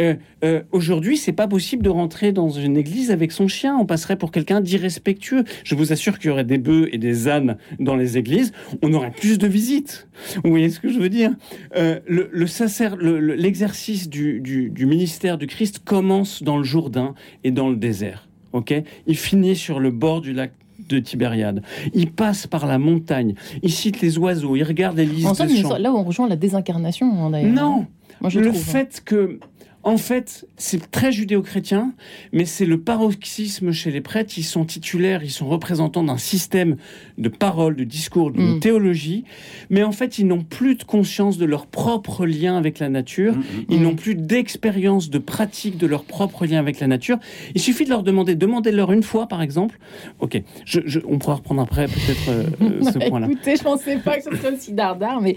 [0.00, 3.76] Euh, euh, Aujourd'hui, c'est pas possible de rentrer dans une église avec son chien.
[3.78, 5.44] On passerait pour quelqu'un d'irrespectueux.
[5.64, 8.52] Je vous assure qu'il y aurait des bœufs et des ânes dans les églises.
[8.82, 10.08] On aurait plus de visites.
[10.44, 11.32] Vous voyez ce que je veux dire?
[11.76, 16.56] Euh, Le, le sacer- le- le- l'exercice du, du- du ministère du Christ commence dans
[16.58, 18.28] le Jourdain et dans le désert.
[18.52, 18.74] Ok?
[19.06, 20.52] Il finit sur le bord du lac
[20.88, 21.62] de Tibériade.
[21.94, 23.34] Il passe par la montagne.
[23.62, 24.54] Il cite les oiseaux.
[24.54, 27.52] Il regarde les listes En de là où on rejoint la désincarnation, hein, d'ailleurs.
[27.52, 27.86] Non,
[28.20, 28.60] Moi, je le trouve.
[28.62, 29.38] fait que,
[29.84, 31.92] En fait, c'est très judéo-chrétien,
[32.32, 34.34] mais c'est le paroxysme chez les prêtres.
[34.38, 36.76] Ils sont titulaires, ils sont représentants d'un système
[37.18, 38.60] de parole, de discours, d'une Mm.
[38.60, 39.24] théologie,
[39.68, 43.34] mais en fait, ils n'ont plus de conscience de leur propre lien avec la nature.
[43.36, 43.64] Mm, mm.
[43.70, 47.18] Ils n'ont plus d'expérience, de pratique de leur propre lien avec la nature.
[47.54, 49.78] Il suffit de leur demander, demandez-leur une fois, par exemple.
[50.20, 53.26] Ok, je- je- on pourra reprendre après peut-être euh, euh, ce point-là.
[53.30, 55.36] Écoutez, je pensais pas que ce serait aussi dardard, mais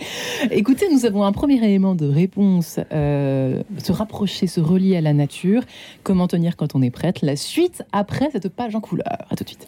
[0.51, 2.79] écoutez, nous avons un premier élément de réponse.
[2.93, 5.63] euh, se rapprocher, se relier à la nature.
[6.03, 7.23] Comment tenir quand on est prête?
[7.23, 9.25] La suite après cette page en couleur.
[9.31, 9.67] À tout de suite.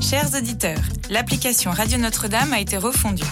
[0.00, 3.24] Chers auditeurs, l'application Radio Notre-Dame a été refondue.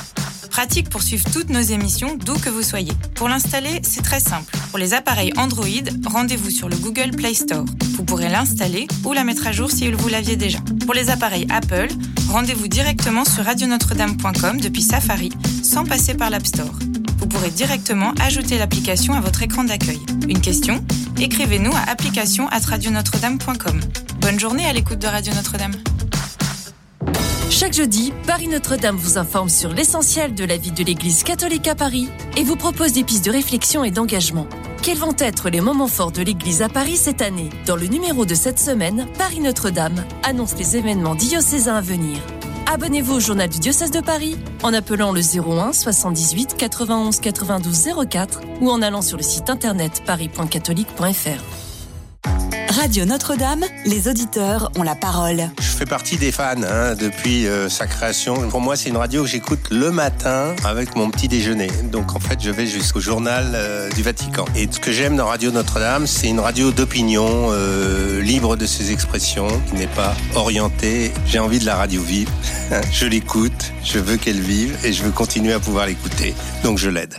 [0.53, 2.93] Pratique pour suivre toutes nos émissions d'où que vous soyez.
[3.15, 4.55] Pour l'installer, c'est très simple.
[4.69, 5.65] Pour les appareils Android,
[6.05, 7.65] rendez-vous sur le Google Play Store.
[7.97, 10.59] Vous pourrez l'installer ou la mettre à jour si vous l'aviez déjà.
[10.85, 11.89] Pour les appareils Apple,
[12.29, 15.31] rendez-vous directement sur radionotre-dame.com depuis Safari,
[15.63, 16.79] sans passer par l'App Store.
[17.17, 20.01] Vous pourrez directement ajouter l'application à votre écran d'accueil.
[20.29, 20.85] Une question?
[21.19, 23.81] Écrivez-nous à application@radionotre-dame.com.
[24.21, 25.73] Bonne journée à l'écoute de Radio Notre-Dame.
[27.51, 31.75] Chaque jeudi, Paris Notre-Dame vous informe sur l'essentiel de la vie de l'Église catholique à
[31.75, 34.47] Paris et vous propose des pistes de réflexion et d'engagement.
[34.83, 38.25] Quels vont être les moments forts de l'Église à Paris cette année Dans le numéro
[38.25, 42.19] de cette semaine, Paris Notre-Dame annonce les événements diocésains à venir.
[42.73, 48.41] Abonnez-vous au journal du diocèse de Paris en appelant le 01 78 91 92 04
[48.61, 51.72] ou en allant sur le site internet paris.catholique.fr.
[52.73, 55.51] Radio Notre-Dame, les auditeurs ont la parole.
[55.61, 58.49] Je fais partie des fans hein, depuis euh, sa création.
[58.49, 61.69] Pour moi, c'est une radio que j'écoute le matin avec mon petit déjeuner.
[61.91, 64.47] Donc en fait, je vais jusqu'au journal euh, du Vatican.
[64.57, 68.91] Et ce que j'aime dans Radio Notre-Dame, c'est une radio d'opinion, euh, libre de ses
[68.91, 71.13] expressions, qui n'est pas orientée.
[71.27, 72.31] J'ai envie de la radio vive.
[72.91, 76.35] je l'écoute, je veux qu'elle vive et je veux continuer à pouvoir l'écouter.
[76.65, 77.19] Donc je l'aide.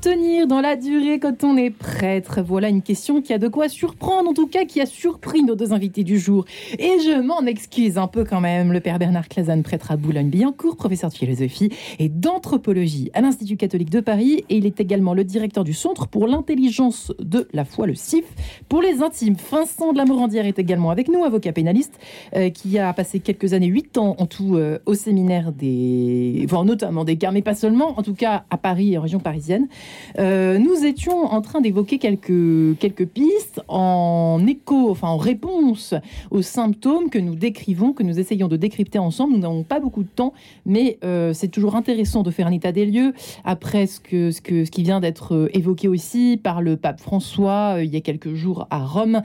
[0.00, 3.68] Tenir dans la durée quand on est prêtre Voilà une question qui a de quoi
[3.68, 6.46] surprendre, en tout cas qui a surpris nos deux invités du jour.
[6.78, 8.72] Et je m'en excuse un peu quand même.
[8.72, 13.90] Le père Bernard Clazanne, prêtre à Boulogne-Billancourt, professeur de philosophie et d'anthropologie à l'Institut catholique
[13.90, 14.42] de Paris.
[14.48, 18.24] Et il est également le directeur du Centre pour l'intelligence de la foi, le CIF,
[18.70, 19.36] pour les intimes.
[19.50, 21.98] Vincent de la Morandière est également avec nous, avocat pénaliste,
[22.36, 26.40] euh, qui a passé quelques années, huit ans en tout, euh, au séminaire des.
[26.46, 29.20] Enfin, notamment des Gars, mais pas seulement, en tout cas à Paris et en région
[29.20, 29.68] parisienne.
[30.18, 35.94] Euh, nous étions en train d'évoquer quelques, quelques pistes en écho, enfin en réponse
[36.30, 39.34] aux symptômes que nous décrivons, que nous essayons de décrypter ensemble.
[39.34, 40.32] Nous n'avons pas beaucoup de temps,
[40.66, 44.40] mais euh, c'est toujours intéressant de faire un état des lieux après ce, que, ce,
[44.40, 48.00] que, ce qui vient d'être euh, évoqué aussi par le pape François il y a
[48.00, 49.22] quelques jours à Rome,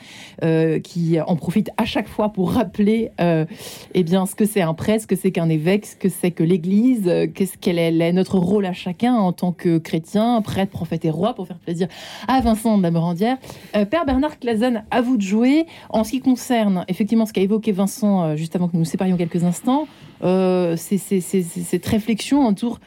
[0.84, 5.04] qui en profite à chaque fois pour rappeler eh bien, ce que c'est un prêtre,
[5.04, 8.66] ce que c'est qu'un évêque, ce que c'est que l'Église, qu'est-ce qu'elle est, notre rôle
[8.66, 11.88] à chacun en tant que chrétien, prophète et roi, pour faire plaisir
[12.28, 13.38] à Vincent de la Morandière.
[13.76, 15.66] Euh, Père Bernard Clazen, à vous de jouer.
[15.90, 18.86] En ce qui concerne effectivement ce qu'a évoqué Vincent euh, juste avant que nous nous
[18.86, 19.88] séparions quelques instants,
[20.24, 22.80] euh, c'est cette réflexion autour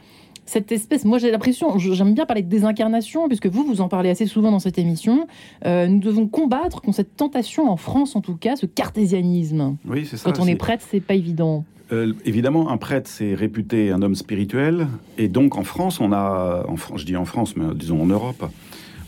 [0.49, 4.09] cette espèce, moi j'ai l'impression, j'aime bien parler de désincarnation, puisque vous, vous en parlez
[4.11, 5.27] assez souvent dans cette émission.
[5.67, 9.77] Euh, nous devons combattre contre cette tentation, en France en tout cas, ce cartésianisme.
[9.87, 10.31] Oui, c'est ça.
[10.31, 11.65] Quand on c'est- est prêtre, c'est pas évident.
[11.93, 14.89] Euh, évidemment, un prêtre, c'est réputé un homme spirituel.
[15.17, 18.07] Et donc, en France, on a, en Fran- je dis en France, mais disons en
[18.07, 18.45] Europe,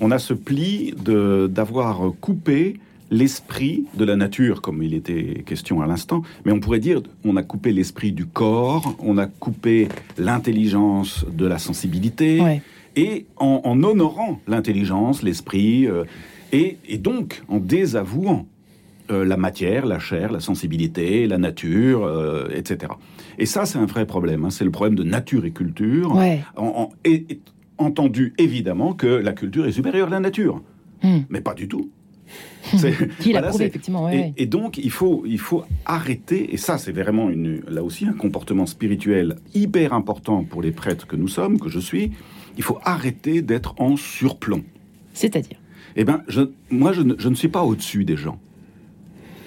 [0.01, 2.79] on a ce pli de- d'avoir coupé
[3.11, 6.23] l'esprit de la nature, comme il était question à l'instant.
[6.45, 11.47] Mais on pourrait dire, on a coupé l'esprit du corps, on a coupé l'intelligence de
[11.47, 12.41] la sensibilité.
[12.41, 12.63] Ouais.
[12.97, 16.05] Et en, en honorant l'intelligence, l'esprit, euh,
[16.53, 18.47] et, et donc en désavouant
[19.11, 22.93] euh, la matière, la chair, la sensibilité, la nature, euh, etc.
[23.39, 24.45] Et ça, c'est un vrai problème.
[24.45, 24.51] hein.
[24.51, 26.15] C'est le problème de nature et culture.
[26.15, 26.41] Ouais.
[26.57, 27.41] En- en- et, et
[27.79, 30.63] entendu évidemment que la culture est supérieure à la nature,
[31.03, 31.21] Hmm.
[31.31, 31.89] mais pas du tout.
[32.77, 34.05] C'est- Qui l'a voilà, prouvé, effectivement.
[34.05, 34.35] ouais, et, ouais.
[34.37, 38.13] et donc, il faut, il faut arrêter, et ça, c'est vraiment une, là aussi un
[38.13, 42.13] comportement spirituel hyper important pour les prêtres que nous sommes, que je suis.
[42.57, 44.63] Il faut arrêter d'être en surplomb.
[45.15, 45.57] C'est-à-dire
[45.97, 48.39] Eh bien, je, moi, je ne, je ne suis pas au-dessus des gens.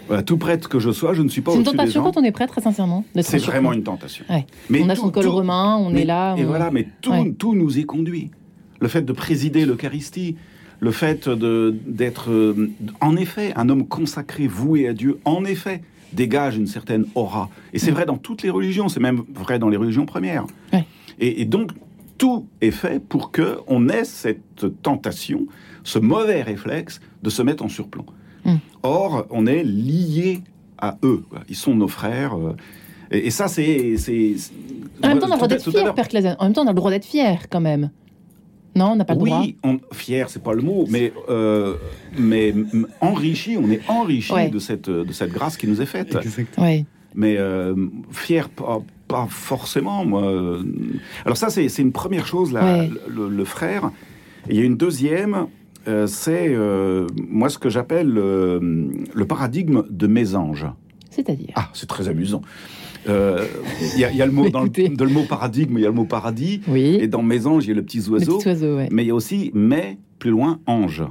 [0.07, 2.11] Voilà, tout prêtre que je sois, je ne suis pas C'est une des tentation gens.
[2.11, 3.05] quand on est prêtre, très sincèrement.
[3.21, 4.25] C'est vraiment une tentation.
[4.29, 4.45] Ouais.
[4.69, 6.35] Mais on a tout- son col tout- romain, on mais- est là.
[6.37, 7.31] Et on- voilà, mais tout, Ouais.
[7.37, 8.29] tout nous y conduit.
[8.81, 10.35] Le fait de présider l'Eucharistie,
[10.83, 12.69] le fait d'être, euh,
[12.99, 17.49] en effet, un homme consacré, voué à Dieu, en effet, dégage une certaine aura.
[17.71, 20.45] Et c'est vrai dans toutes les religions, c'est même vrai dans les religions premières.
[20.73, 20.85] Ouais.
[21.21, 21.71] Et, et donc,
[22.17, 25.47] tout est fait pour que on ait cette tentation,
[25.85, 28.05] ce mauvais réflexe de se mettre en surplomb.
[28.43, 28.55] Mm.
[28.83, 30.41] Or, on est lié
[30.79, 31.23] à eux.
[31.47, 32.35] Ils sont nos frères.
[32.37, 32.57] euh,
[33.09, 33.95] et, et ça, c'est.
[35.01, 36.35] En même temps, on a le droit d'être fier, Père Clazen.
[36.39, 37.89] En même temps, on a le droit d'être fier, quand même.
[38.75, 39.39] Non, on n'a pas le droit.
[39.41, 41.75] Oui, on- fier, c'est pas le mot, mais, euh,
[42.17, 42.53] mais
[43.01, 44.49] enrichi, on est enrichi Ouais.
[44.49, 46.17] de, cette, de cette grâce qui nous est faite.
[46.57, 46.85] Ouais.
[47.15, 47.75] Mais euh,
[48.11, 50.03] fier, pas, pas forcément.
[50.05, 50.59] Moi.
[51.25, 52.89] Alors ça, c'est c'est une première chose, là, Ouais.
[53.07, 53.91] le, le frère.
[54.49, 55.45] Et il y a une deuxième,
[55.87, 60.65] euh, c'est euh, moi ce que j'appelle euh, le paradigme de mésange.
[61.11, 61.51] C'est-à-dire?
[61.55, 62.41] Ah, c'est très amusant.
[63.09, 63.45] Euh,
[63.93, 65.89] Il y, a- il y a le mot dans le, mot paradigme, il y a
[65.89, 66.97] le mot paradis, Oui.
[67.01, 68.37] et dans mésange, il y a le petit Le oiseau.
[68.37, 68.87] petit oiseau, ouais.
[68.91, 71.03] Mais il y a aussi mais plus loin ange.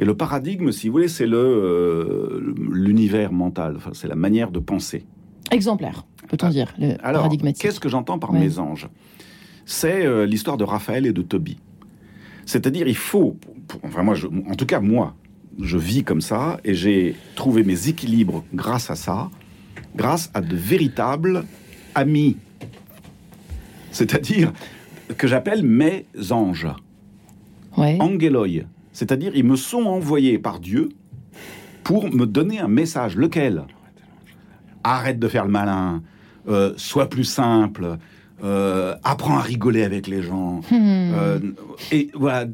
[0.00, 3.74] Et le paradigme, si vous voulez, c'est le euh, l'univers mental.
[3.76, 5.04] Enfin, c'est la manière de penser.
[5.50, 7.08] Exemplaire, peut-on dire, le Ah.
[7.08, 7.62] Alors, paradigmatique.
[7.62, 8.38] qu'est-ce que j'entends par Ouais.
[8.40, 8.88] mésange?
[9.66, 11.58] C'est euh, l'histoire de Raphaël et de Tobie.
[12.46, 15.14] C'est-à-dire, il faut, pour- enfin, moi, je- en tout cas moi,
[15.60, 19.30] je vis comme ça et j'ai trouvé mes équilibres grâce à ça,
[19.98, 21.44] grâce à de véritables
[21.94, 22.36] amis.
[23.90, 24.52] C'est-à-dire
[25.18, 26.68] que j'appelle mes anges.
[27.76, 27.96] Ouais.
[28.00, 30.88] angeloi, c'est-à-dire ils me sont envoyés par Dieu
[31.84, 33.14] pour me donner un message.
[33.16, 33.64] Lequel?
[34.82, 36.02] Arrête de faire le malin,
[36.48, 37.98] euh, sois plus simple,
[38.42, 41.12] euh, apprends à rigoler avec les gens, Hmm.
[41.14, 41.38] euh,
[41.92, 42.46] et voilà,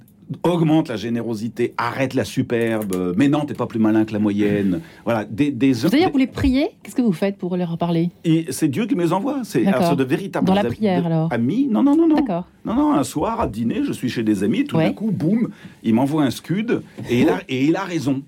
[0.42, 4.80] augmente la générosité, arrête la superbe, mais non, t'es pas plus malin que la moyenne.
[5.04, 8.10] Voilà, des, des, C'est-à-dire, vous les priez Qu'est-ce que vous faites pour leur parler?
[8.24, 9.40] Et c'est Dieu qui me les envoie.
[9.44, 11.32] C'est c'est de véritables Dans la prière, de- alors?
[11.32, 11.68] amis.
[11.70, 12.16] Non, non, non, non.
[12.16, 12.46] D'accord.
[12.64, 14.86] Non, non, un soir à dîner, je suis chez des amis, tout Ouais.
[14.86, 15.50] d'un coup, boum,
[15.82, 18.22] il m'envoie un scud et il a, et il a raison.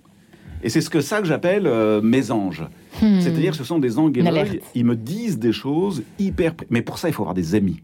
[0.62, 2.64] Et c'est ce que ça que j'appelle euh, mes anges.
[3.00, 3.20] Hmm.
[3.20, 4.56] C'est-à-dire que ce sont des alerte.
[4.74, 6.54] Ils me disent des choses hyper.
[6.70, 7.80] Mais pour ça, il faut avoir des amis.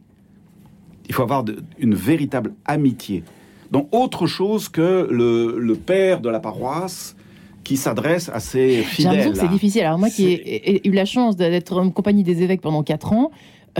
[1.09, 3.25] Il faut avoir de- une véritable amitié.
[3.72, 7.16] Donc, autre chose que le, le père de la paroisse
[7.64, 9.11] qui s'adresse à ses J'ai fidèles.
[9.12, 9.82] l'impression que c'est difficile.
[9.82, 13.12] Alors moi qui ai, ai eu la chance d'être en compagnie des évêques pendant 4
[13.12, 13.30] ans,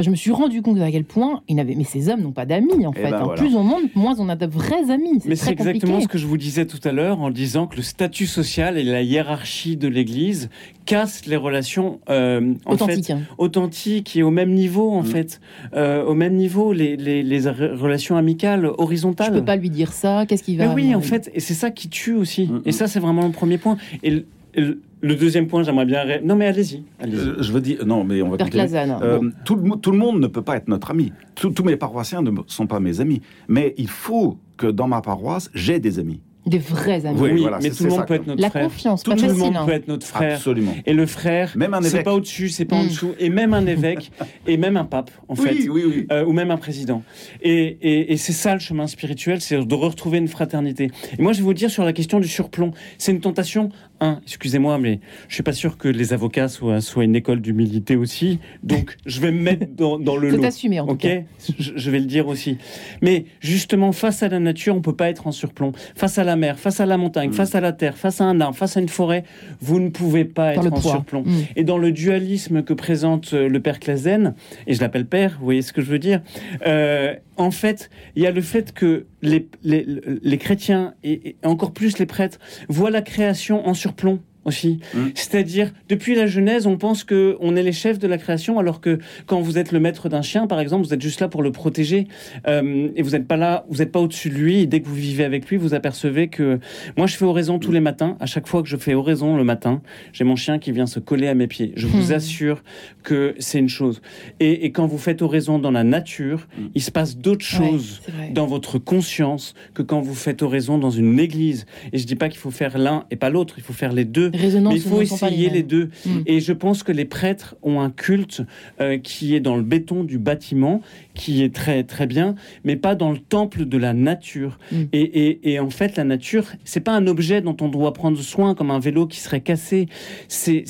[0.01, 1.75] je me suis rendu compte à quel point ils n'avaient.
[1.75, 3.11] Mais ces hommes n'ont pas d'amis en Eh fait.
[3.11, 3.43] ben En voilà.
[3.43, 5.21] Plus on monte, moins on a de vrais amis.
[5.27, 7.83] Mais C'est exactement ce que je vous disais tout à l'heure en disant que le
[7.83, 10.49] statut social et la hiérarchie de l'Église
[10.87, 13.07] cassent les relations euh, en Authentique.
[13.07, 13.21] fait, hein.
[13.39, 15.07] authentiques et au même niveau en Mm.
[15.07, 15.41] fait,
[15.75, 19.33] Euh, au même niveau les, les, les re- relations amicales Je horizontales.
[19.33, 20.25] peux pas lui dire ça.
[20.27, 22.47] Qu'est-ce qu'il Mais va oui, en fait, et c'est ça qui tue aussi.
[22.47, 22.73] Mm, Et mm.
[22.73, 23.77] ça, c'est vraiment le premier point.
[24.03, 26.03] Et le, et le- le deuxième point, j'aimerais bien.
[26.05, 26.85] ré- Non, mais allez-y.
[27.05, 28.37] Euh, je veux dire, non, mais on va.
[28.41, 29.31] Euh, Bon.
[29.45, 31.13] tout, le, tout le monde ne peut pas être notre ami.
[31.35, 33.21] Tous- tous mes paroissiens ne sont pas mes amis.
[33.49, 36.21] Mais il faut que dans ma paroisse, j'ai des amis.
[36.45, 37.21] Des vrais amis.
[37.21, 38.65] Oui, oui, voilà, mais tout le monde ça, peut être notre La frère.
[38.65, 40.35] confiance, Tout pas le monde peut être notre frère.
[40.35, 40.75] Absolument.
[40.87, 42.05] Et le frère, Même un c'est évêque.
[42.05, 42.89] pas au-dessus, c'est pas en Mm.
[42.89, 43.13] dessous.
[43.21, 44.11] Et même un évêque,
[44.49, 45.53] et même un pape, en fait.
[45.53, 46.07] Oui, oui, oui.
[46.11, 47.05] Euh, ou même un président.
[47.43, 50.91] Et, et- et c'est ça le chemin spirituel, c'est de retrouver une fraternité.
[51.17, 53.69] Et moi, je vais vous dire sur la question du surplomb, c'est une tentation.
[54.05, 57.95] Un, excusez-moi, mais je suis pas sûr que les avocats soient, soient une école d'humilité
[57.95, 58.41] aussi.
[58.65, 60.43] Donc, je vais me mettre dans, dans le lot.
[60.45, 61.21] Assumé en tout Ok, cas.
[61.59, 62.59] je, je vais le dire aussi.
[63.01, 65.71] Mais justement, face à la nature, on peut pas être en surplomb.
[65.95, 67.35] Face à la mer, face à la montagne, Mm.
[67.35, 69.23] face à la terre, face à un arbre, face à une forêt,
[69.61, 70.91] vous ne pouvez pas Par être en poids.
[70.93, 71.23] surplomb.
[71.23, 71.31] Mm.
[71.55, 74.35] Et dans le dualisme que présente euh, le père Clazen,
[74.67, 76.21] et je l'appelle père, vous voyez ce que je veux dire
[76.67, 81.73] euh, En fait, il y a le fait que les, les, les chrétiens, et, encore
[81.73, 84.81] plus les prêtres, voient la création en surplomb aussi.
[84.95, 84.99] Mm.
[85.15, 88.81] C'est-à-dire, depuis la Genèse, on pense que on est les chefs de la création, alors
[88.81, 91.43] que quand vous êtes le maître d'un chien, par exemple, vous êtes juste là pour
[91.43, 92.07] le protéger,
[92.47, 94.61] euh, et vous n'êtes pas là, vous n'êtes pas au-dessus de lui.
[94.61, 96.59] Et dès que vous vivez avec lui, vous apercevez que
[96.97, 98.17] moi, je fais oraison tous les matins.
[98.21, 100.99] À chaque fois que je fais oraison le matin, j'ai mon chien qui vient se
[101.01, 101.73] coller à mes pieds.
[101.77, 102.15] Je vous Hmm.
[102.15, 102.63] assure
[103.03, 104.03] que c'est une chose.
[104.41, 106.63] Et, et quand vous faites oraison dans la nature, Mm.
[106.75, 108.01] il se passe d'autres choses
[108.33, 111.65] dans votre conscience que quand vous faites oraison dans une église.
[111.93, 114.05] Et je dis pas qu'il faut faire l'un et pas l'autre, il faut faire les
[114.05, 114.31] deux.
[114.35, 115.91] Résonance Mais il faut essayer les deux.
[116.07, 116.11] Mm.
[116.27, 118.43] Et je pense que les prêtres ont un culte
[118.81, 120.83] euh, qui est dans le béton du bâtiment,
[121.15, 124.59] qui est très très bien, mais pas dans le temple de la nature.
[124.71, 124.77] Mm.
[124.93, 128.19] Et, et- et en fait, la nature, c'est pas un objet dont on doit prendre
[128.21, 129.87] soin comme un vélo qui serait cassé.
[130.29, 130.65] C'est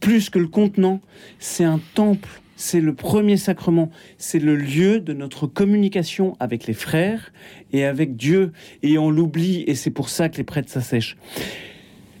[0.00, 1.00] plus que le contenant.
[1.38, 2.28] C'est un temple.
[2.56, 3.90] C'est le premier sacrement.
[4.18, 7.32] C'est le lieu de notre communication avec les frères
[7.72, 8.52] et avec Dieu.
[8.82, 11.16] Et on l'oublie, et c'est pour ça que les prêtres s'assèchent.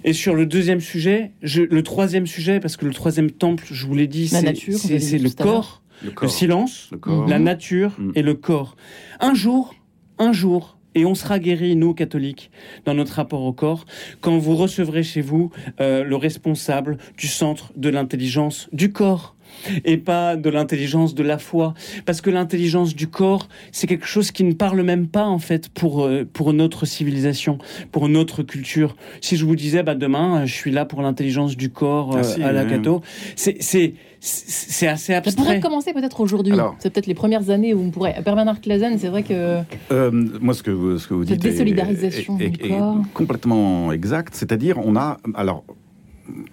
[0.04, 3.86] Et sur le deuxième sujet, je- le troisième sujet, parce que le troisième temple, je
[3.86, 7.26] vous l'ai dit, La c'est le corps, Le silence, Le corps.
[7.28, 8.12] la nature Mm.
[8.14, 8.76] et le corps.
[9.20, 9.74] Un jour,
[10.18, 12.50] un jour, et on sera guéri, nous, catholiques,
[12.86, 13.84] dans notre rapport au corps,
[14.20, 19.36] quand vous recevrez chez vous euh, le responsable du centre de l'intelligence du corps
[19.84, 21.74] et pas de l'intelligence de la foi.
[22.06, 25.68] Parce que l'intelligence du corps, c'est quelque chose qui ne parle même pas, en fait,
[25.68, 27.58] pour, euh, pour notre civilisation,
[27.92, 28.96] pour notre culture.
[29.20, 32.22] Si je vous disais, bah, demain, je suis là pour l'intelligence du corps Ah euh,
[32.22, 32.64] si, à la.
[32.64, 33.00] Cato,
[33.36, 35.60] c'est c'est- c'est assez Ça pourrait abstrait.
[35.60, 36.52] commencer peut-être aujourd'hui.
[36.78, 38.20] C'est peut-être les premières années où on pourrait.
[38.22, 39.60] Bernard Clazen, c'est vrai que.
[39.90, 42.78] Euh, moi, ce que vous, ce que vous Cette dites est- désolidarisation est, du est-
[43.14, 44.34] complètement exact.
[44.34, 45.16] C'est-à-dire, on a.
[45.34, 45.64] Alors,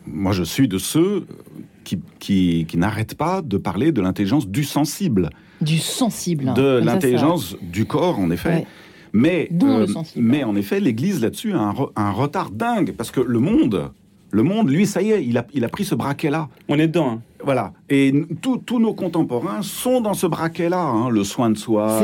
[0.05, 1.27] moi, je suis de ceux
[1.87, 5.29] qui, qui, qui n'arrêtent pas de parler de l'intelligence du sensible,
[5.61, 6.49] Du sensible.
[6.49, 6.53] hein.
[6.53, 8.49] de ça, l'intelligence du corps, en effet.
[8.49, 8.67] Ouais.
[9.13, 9.49] Mais,
[9.87, 10.25] sensible.
[10.27, 13.89] mais en effet, l'Église là-dessus a un, re- un retard dingue parce que le monde,
[14.31, 16.49] le monde, lui, ça y est, il a, il a pris ce braquet-là.
[16.67, 17.09] On est dedans.
[17.11, 17.21] hein.
[17.43, 17.71] Voilà.
[17.89, 18.11] Et
[18.41, 20.81] tous tous nos contemporains sont dans ce braquet-là.
[20.81, 21.09] hein.
[21.09, 22.01] Le soin de soi,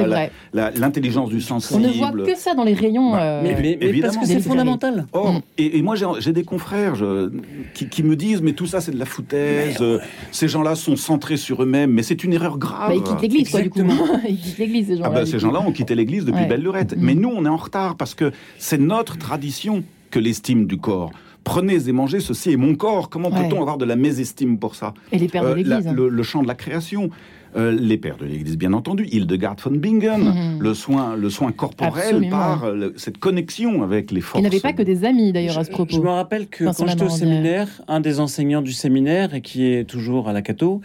[0.53, 1.81] l'intelligence du On sensible.
[1.81, 3.11] ne voit que ça dans les rayons.
[3.11, 5.07] Bah, euh, Mais, mais- mais parce que c'est fondamental.
[5.11, 5.41] Or, Mm.
[5.57, 7.31] et, et moi j'ai j'ai des confrères je-
[7.73, 9.99] qui, qui me disent mais tout ça c'est de la foutaise, euh,
[10.31, 12.89] ces gens-là sont centrés sur eux-mêmes, mais c'est une erreur grave.
[12.89, 13.79] bah, ils quittent l'église, quoi, du coup.
[14.29, 15.09] Ils quittent l'église, ces Ah gens-là.
[15.09, 16.47] bah, du ces gens-là ont quitté l'église depuis Ouais.
[16.47, 16.95] belle lurette.
[16.95, 17.01] Mm.
[17.01, 21.11] Mais nous on est en retard parce que c'est notre tradition que l'estime du corps.
[21.43, 23.09] Prenez et mangez, ceci est mon corps.
[23.09, 23.47] Comment Ouais.
[23.49, 24.93] peut-on avoir de la mésestime pour ça?
[25.11, 25.85] Et les pères Euh, de l'église.
[25.85, 25.93] la- hein.
[25.93, 27.09] le, le champ de la création.
[27.55, 30.59] Euh, les pères de l'Église, bien entendu, Hildegard von Bingen, Mhm.
[30.59, 32.29] le soin, le soin corporel Absolument.
[32.31, 34.39] par euh, le- cette connexion avec les forces.
[34.41, 35.95] Ils n'avaient pas que des amis, d'ailleurs, à ce propos.
[35.95, 39.67] Je me rappelle que quand j'étais au séminaire, un des enseignants du séminaire, et qui
[39.71, 40.81] est toujours à la Cato,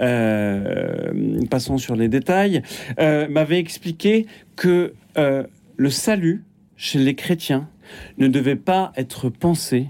[0.00, 2.62] euh, passons sur les détails,
[3.00, 5.42] euh, m'avait expliqué que euh,
[5.76, 6.44] le salut
[6.76, 7.68] chez les chrétiens
[8.18, 9.88] ne devait pas être pensé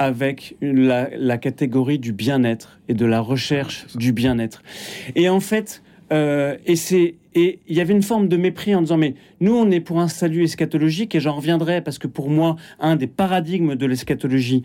[0.00, 4.62] avec la, la catégorie du bien-être et de la recherche du bien-être.
[5.14, 8.80] Et en fait, euh, et c'est et il y avait une forme de mépris en
[8.80, 12.28] disant mais nous on est pour un salut eschatologique et j'en reviendrai parce que pour
[12.28, 14.64] moi un des paradigmes de l'eschatologie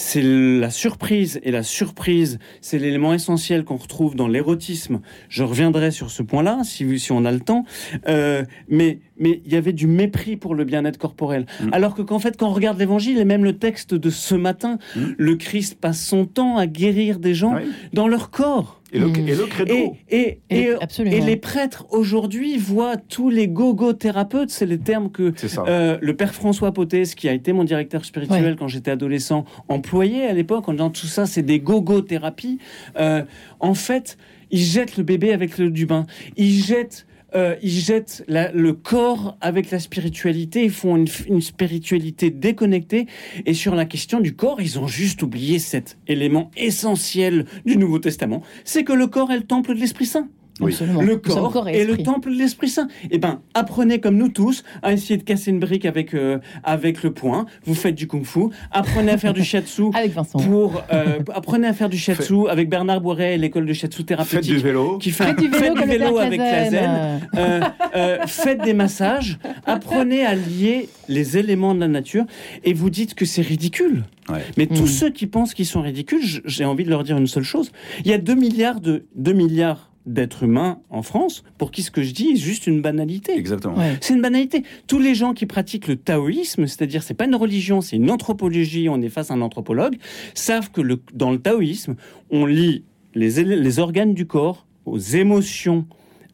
[0.00, 5.90] c'est la surprise et la surprise c'est l'élément essentiel qu'on retrouve dans l'érotisme je reviendrai
[5.90, 7.64] sur ce point-là si, si on a le temps
[8.08, 11.70] Euh, mais mais il y avait du mépris pour le bien-être corporel Mm.
[11.72, 14.78] alors que qu'en fait quand on regarde l'évangile et même le texte de ce matin
[14.94, 15.00] Mm.
[15.18, 17.66] le Christ passe son temps à guérir des gens Ouais.
[17.92, 19.28] dans leur corps Et le, Mm.
[19.28, 19.74] et le credo.
[19.74, 21.14] et, et, Et- et, absolument.
[21.16, 25.64] et les prêtres aujourd'hui voient tous les gogo thérapeutes, c'est les termes que C'est ça.
[25.68, 28.56] euh, le père François Potès, qui a été mon directeur spirituel Ouais.
[28.58, 32.58] quand j'étais adolescent, employait à l'époque en disant tout ça c'est des gogo thérapies.
[32.98, 33.24] Euh,
[33.60, 34.16] en fait,
[34.50, 36.06] ils jettent le bébé avec le du bain.
[36.38, 42.30] Ils jettent euh, ils jettent le corps avec la spiritualité, ils font une, une spiritualité
[42.30, 43.06] déconnectée.
[43.46, 47.98] Et sur la question du corps, ils ont juste oublié cet élément essentiel du Nouveau
[47.98, 50.28] Testament, c'est que le corps est le temple de l'Esprit Saint.
[50.60, 50.76] Oui.
[51.00, 52.88] Le corps et le temple de l'Esprit Saint.
[53.10, 57.02] Eh ben, apprenez comme nous tous à essayer de casser une brique avec euh, avec
[57.02, 57.46] le poing.
[57.64, 58.48] Vous faites du kung-fu.
[58.72, 59.84] Apprenez à faire du shiatsu.
[59.94, 60.38] Avec Vincent.
[60.38, 64.06] Pour euh, apprenez à faire du shiatsu avec Bernard Boiret et l'école de shiatsu Faites
[64.06, 64.52] thérapeutique.
[64.52, 64.98] du vélo.
[64.98, 66.70] Qui fait Faites du vélo, faites comme le père avec Clazen.
[66.70, 67.20] Clazen.
[67.36, 67.60] Euh,
[67.96, 72.24] euh, faites des massages, apprenez à lier les éléments de la nature
[72.64, 74.04] et vous dites que c'est ridicule.
[74.28, 74.44] Ouais.
[74.56, 74.86] Mais tous Mm.
[74.86, 77.70] ceux qui pensent qu'ils sont ridicules, j'ai envie de leur dire une seule chose.
[78.04, 81.90] Il y a 2 milliards de 2 milliards d'êtres humains en France pour qui ce
[81.90, 83.36] que je dis est juste une banalité.
[83.36, 83.76] Exactement.
[83.76, 83.96] Ouais.
[84.00, 84.64] C'est une banalité.
[84.86, 88.88] Tous les gens qui pratiquent le taoïsme, c'est-à-dire c'est pas une religion, c'est une anthropologie,
[88.88, 89.96] on est face à un anthropologue,
[90.34, 91.96] savent que le, dans le taoïsme,
[92.30, 95.86] on lie les, les organes du corps aux émotions.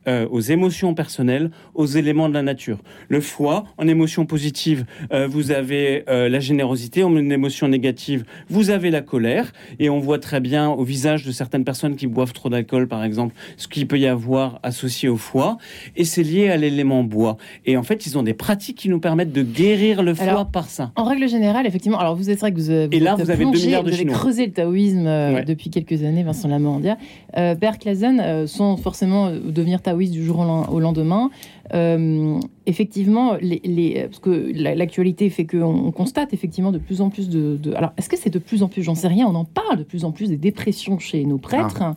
[0.08, 2.78] Euh, aux émotions personnelles, aux éléments de la nature.
[3.08, 8.70] Le foie, en émotion positive, euh, vous avez euh, la générosité, en émotion négative, vous
[8.70, 12.32] avez la colère, et on voit très bien au visage de certaines personnes qui boivent
[12.32, 15.56] trop d'alcool, par exemple, ce qu'il peut y avoir associé au foie,
[15.96, 17.36] et c'est lié à l'élément bois.
[17.64, 20.50] Et en fait, ils ont des pratiques qui nous permettent de guérir le foie Alors,
[20.50, 20.92] par ça.
[20.96, 21.98] En règle générale, effectivement.
[21.98, 23.90] Alors, vous êtes vrai que vous, euh, Et là, êtes vous avez plongé, milliards de
[23.90, 25.44] vous avez creusé le taoïsme Ouais.
[25.44, 26.98] depuis quelques années, Vincent Lamorandia.
[27.36, 31.30] Euh, Père Clazen, sans forcément devenir taoïste du jour au len- au lendemain,
[31.74, 37.28] euh, effectivement, parce que la- l'actualité fait qu'on on constate effectivement de plus en plus
[37.28, 37.58] de.
[37.74, 39.26] alors, est-ce que c'est de plus en plus J'en sais rien.
[39.26, 41.82] On en parle de plus en plus des dépressions chez nos prêtres.
[41.82, 41.92] Euh,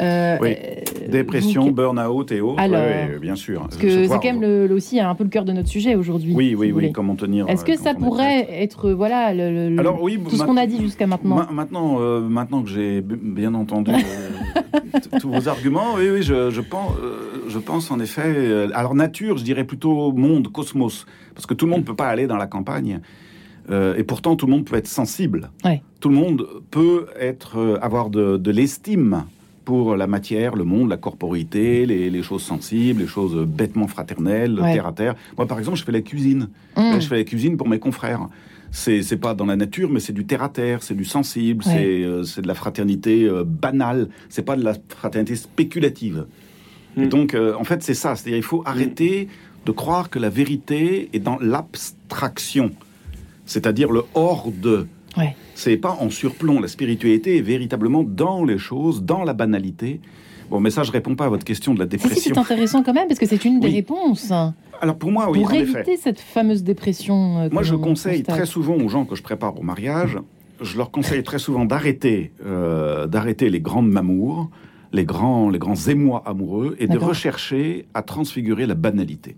[0.00, 0.04] Oui.
[0.04, 2.60] euh, Dépression, vous- burn-out et autres.
[2.60, 3.62] Alors, ouais, bien sûr.
[3.62, 6.34] Parce que c'est quand même le, aussi un peu le cœur de notre sujet aujourd'hui.
[6.34, 6.92] Oui, si oui, oui.
[6.92, 10.36] Comment tenir Est-ce euh, que quand ça pourrait être voilà le, le- Alors oui, tout
[10.36, 14.98] ce qu'on a dit jusqu'à maintenant Ma- Maintenant, euh, maintenant que j'ai bien entendu euh,
[15.20, 18.22] tous vos arguments, oui, oui, je, je pense, euh, je pense en effet.
[18.26, 21.96] euh, alors nature, je dirais plutôt monde, cosmos, parce que tout le monde ne peut
[21.96, 23.00] pas aller dans la campagne,
[23.70, 25.50] euh, et pourtant tout le monde peut être sensible.
[25.64, 25.82] Ouais.
[26.00, 29.24] Tout le monde peut être, euh, avoir de, de l'estime
[29.68, 34.58] pour la matière, le monde, la corporité, les, les choses sensibles, les choses bêtement fraternelles,
[34.58, 34.72] Ouais.
[34.72, 35.14] terre à terre.
[35.36, 36.48] Moi, par exemple, je fais la cuisine.
[36.74, 36.80] Mmh.
[36.92, 38.22] Là, je fais la cuisine pour mes confrères.
[38.70, 41.62] C'est c'est pas dans la nature, mais c'est du terre à terre, c'est du sensible,
[41.66, 41.72] Ouais.
[41.74, 44.08] c'est euh, c'est de la fraternité euh, banale.
[44.30, 46.18] C'est pas de la fraternité spéculative.
[46.96, 47.08] Et Mm.
[47.16, 48.16] donc, euh, en fait, c'est ça.
[48.16, 49.28] C'est-à-dire, il faut arrêter
[49.66, 52.70] de croire que la vérité est dans l'abstraction,
[53.44, 54.86] c'est-à-dire le hors de.
[55.18, 55.34] Ouais.
[55.54, 56.60] C'est pas en surplomb.
[56.60, 60.00] La spiritualité est véritablement dans les choses, dans la banalité.
[60.50, 62.34] Bon, mais ça, je réponds pas à votre question de la Si, si, dépression.
[62.34, 63.74] c'est intéressant quand même, parce que c'est une des Oui.
[63.74, 64.30] réponses
[64.80, 65.80] Alors pour moi, oui, pour en effet.
[65.80, 67.38] éviter cette fameuse dépression.
[67.40, 68.36] euh, Moi, je conseille constate.
[68.36, 70.16] très souvent aux gens que je prépare au mariage,
[70.62, 74.48] je leur conseille très souvent d'arrêter, euh, d'arrêter les grandes mamours,
[74.92, 79.36] les grands, les grands émois amoureux, et de rechercher à transfigurer la banalité.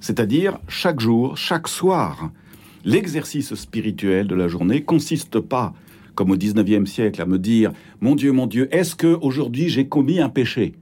[0.00, 2.30] C'est-à-dire chaque jour, chaque soir,
[2.84, 5.74] l'exercice spirituel de la journée consiste pas,
[6.14, 9.86] comme au 19e siècle, à me dire mon Dieu, mon Dieu, est-ce que aujourd'hui j'ai
[9.86, 10.74] commis un péché?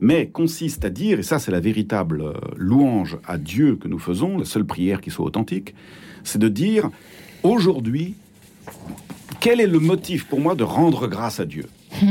[0.00, 3.98] Mais consiste à dire, et ça c'est la véritable euh, louange à Dieu que nous
[3.98, 5.74] faisons, la seule prière qui soit authentique,
[6.24, 6.90] c'est de dire,
[7.42, 8.14] aujourd'hui,
[9.40, 11.66] quel est le motif pour moi de rendre grâce à Dieu?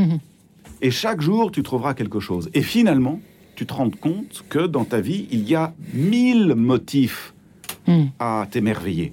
[0.82, 2.50] Et chaque jour, tu trouveras quelque chose.
[2.54, 3.20] Et finalement,
[3.54, 7.34] tu te rends compte que dans ta vie, il y a mille motifs
[7.86, 8.06] Hmm.
[8.18, 9.12] à t'émerveiller.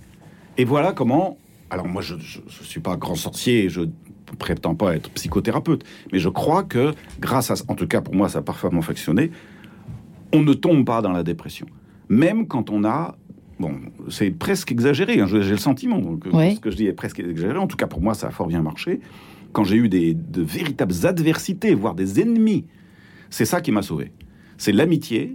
[0.57, 1.37] Et voilà comment...
[1.71, 2.19] Alors moi, je ne
[2.63, 3.81] suis pas grand sorcier, je
[4.37, 7.55] prétends pas être psychothérapeute, mais je crois que grâce à...
[7.67, 9.31] En tout cas, pour moi, ça a parfaitement fonctionné.
[10.33, 11.65] On ne tombe pas dans la dépression.
[12.09, 13.15] Même quand on a...
[13.59, 13.75] Bon,
[14.09, 17.57] c'est presque exagéré, hein, j'ai le sentiment que ce que je dis est presque exagéré.
[17.57, 19.01] En tout cas, pour moi, ça a fort bien marché.
[19.51, 22.65] Quand j'ai eu des, de véritables adversités, voire des ennemis,
[23.29, 24.11] c'est ça qui m'a sauvé.
[24.57, 25.33] C'est l'amitié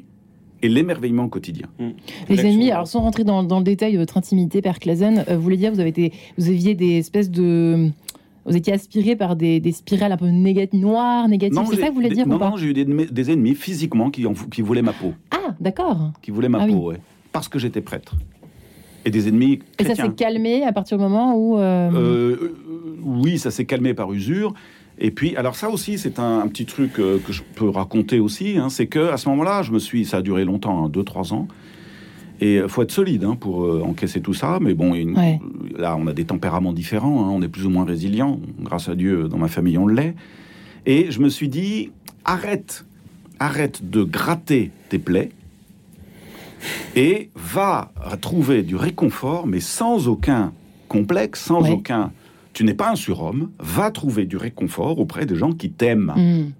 [0.65, 1.67] et l'émerveillement quotidien.
[1.79, 1.95] Les
[2.31, 2.49] L'action.
[2.49, 5.43] ennemis, alors sans rentrer dans, dans le détail de votre intimité, Père Clazen, euh, vous
[5.43, 7.91] voulez dire vous avez été, vous aviez des espèces de,
[8.47, 11.59] vous étiez aspiré par des, des spirales un peu négatives, noires, négatives.
[11.71, 14.11] C'est ça que vous voulez dire non, ou non, j'ai eu des, des ennemis physiquement
[14.11, 15.13] qui, en- qui voulaient ma peau.
[15.31, 16.13] Ah, d'accord.
[16.23, 16.97] Qui voulaient ma Ah peau, ouais.
[17.31, 18.15] Parce que j'étais prêtre.
[19.05, 21.59] Et des ennemis Et ça s'est calmé à partir du moment où.
[21.59, 24.55] euh, Euh, euh, oui, ça s'est calmé par usure.
[24.99, 28.21] Et puis, alors ça aussi, c'est un, un petit truc euh, que je peux raconter
[28.21, 31.33] aussi, hein, c'est que à ce moment-là, je me suis, ça a duré longtemps, 2-3
[31.35, 31.49] ans.
[32.41, 34.59] Et il faut être solide hein, pour euh, encaisser tout ça.
[34.61, 35.41] Mais bon, une- Ouais.
[35.77, 37.25] là, on a des tempéraments différents.
[37.25, 38.41] hein, on est plus ou moins résilient.
[38.61, 40.15] Grâce à Dieu, dans ma famille, on l'est.
[40.87, 41.91] Et je me suis dit,
[42.25, 42.85] arrête,
[43.41, 45.31] arrête de gratter tes plaies
[46.97, 50.53] et va trouver du réconfort, mais sans aucun
[50.89, 51.71] complexe, sans Ouais.
[51.71, 52.13] aucun.
[52.55, 53.51] Tu n'es pas un surhomme.
[53.59, 56.15] Va trouver du réconfort auprès des gens qui t'aiment.
[56.17, 56.53] hmm.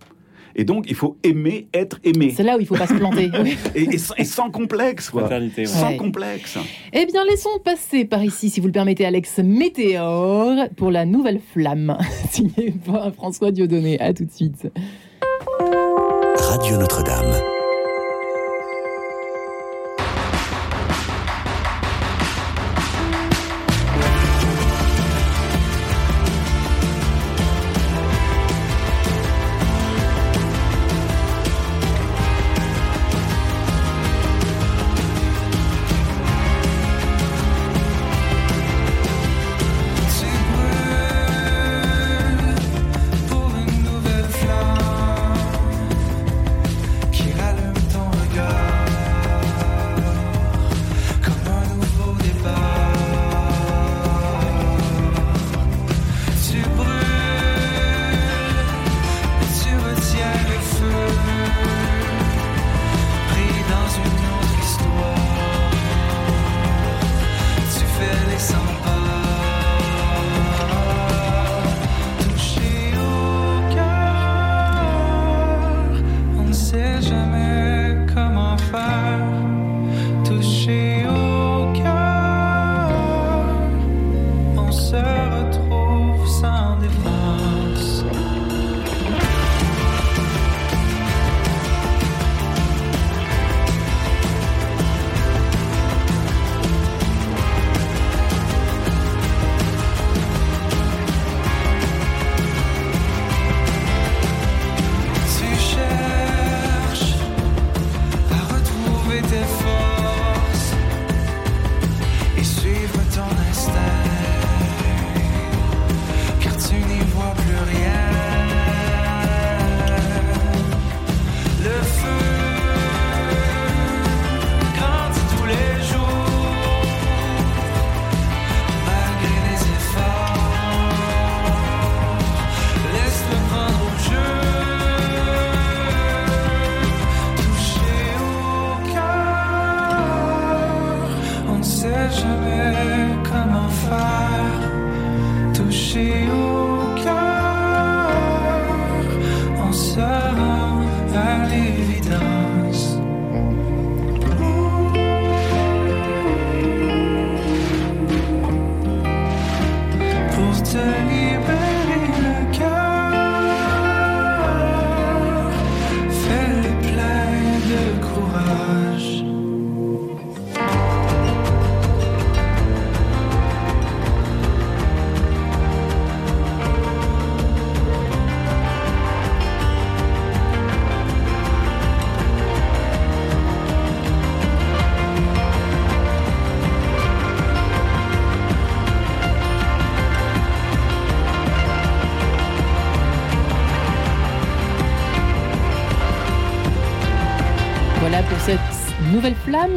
[0.57, 2.33] Et donc, il faut aimer être aimé.
[2.37, 3.29] C'est là où il faut pas se planter.
[3.75, 5.23] Et, et sans- et sans complexe, quoi.
[5.23, 5.67] Fraternité, ouais.
[5.67, 5.97] Sans Ouais.
[5.97, 6.57] complexe.
[6.93, 11.41] Eh bien, laissons passer par ici, si vous le permettez, Alex Météor, pour la nouvelle
[11.53, 11.97] flamme,
[12.31, 13.99] signée par François Dieudonné.
[14.01, 14.69] À tout de suite.
[16.37, 17.54] Radio Notre-Dame.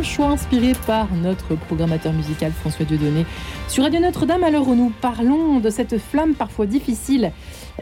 [0.07, 3.25] Choix inspiré par notre programmateur musical François Dieudonné
[3.67, 7.33] sur Radio Notre-Dame, l'heure où nous parlons de cette flamme parfois difficile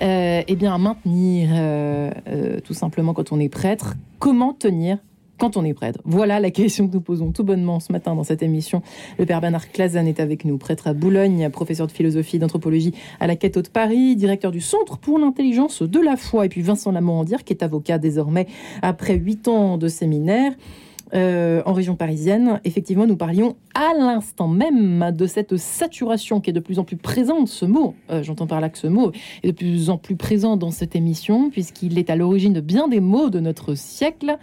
[0.01, 3.93] euh, eh bien, à maintenir, euh, euh, tout simplement quand on est prêtre.
[4.17, 4.97] Comment tenir
[5.37, 5.99] quand on est prêtre?
[6.03, 8.81] Voilà la question que nous posons tout bonnement ce matin dans cette émission.
[9.19, 12.95] Le père Bernard Clazen est avec nous, prêtre à Boulogne, professeur de philosophie et d'anthropologie
[13.19, 16.47] à la Quête de Paris, directeur du Centre pour l'intelligence de la foi.
[16.47, 18.47] Et puis Vincent Lamorandière, qui est avocat désormais
[18.81, 20.53] après huit ans de séminaire.
[21.13, 22.59] Euh, en région parisienne.
[22.63, 26.97] Effectivement, nous parlions à l'instant même de cette saturation qui est de plus en plus
[26.97, 29.11] présente, ce mot, euh, j'entends par là que ce mot
[29.43, 32.87] est de plus en plus présent dans cette émission, puisqu'il est à l'origine de bien
[32.87, 34.37] des mots de notre siècle,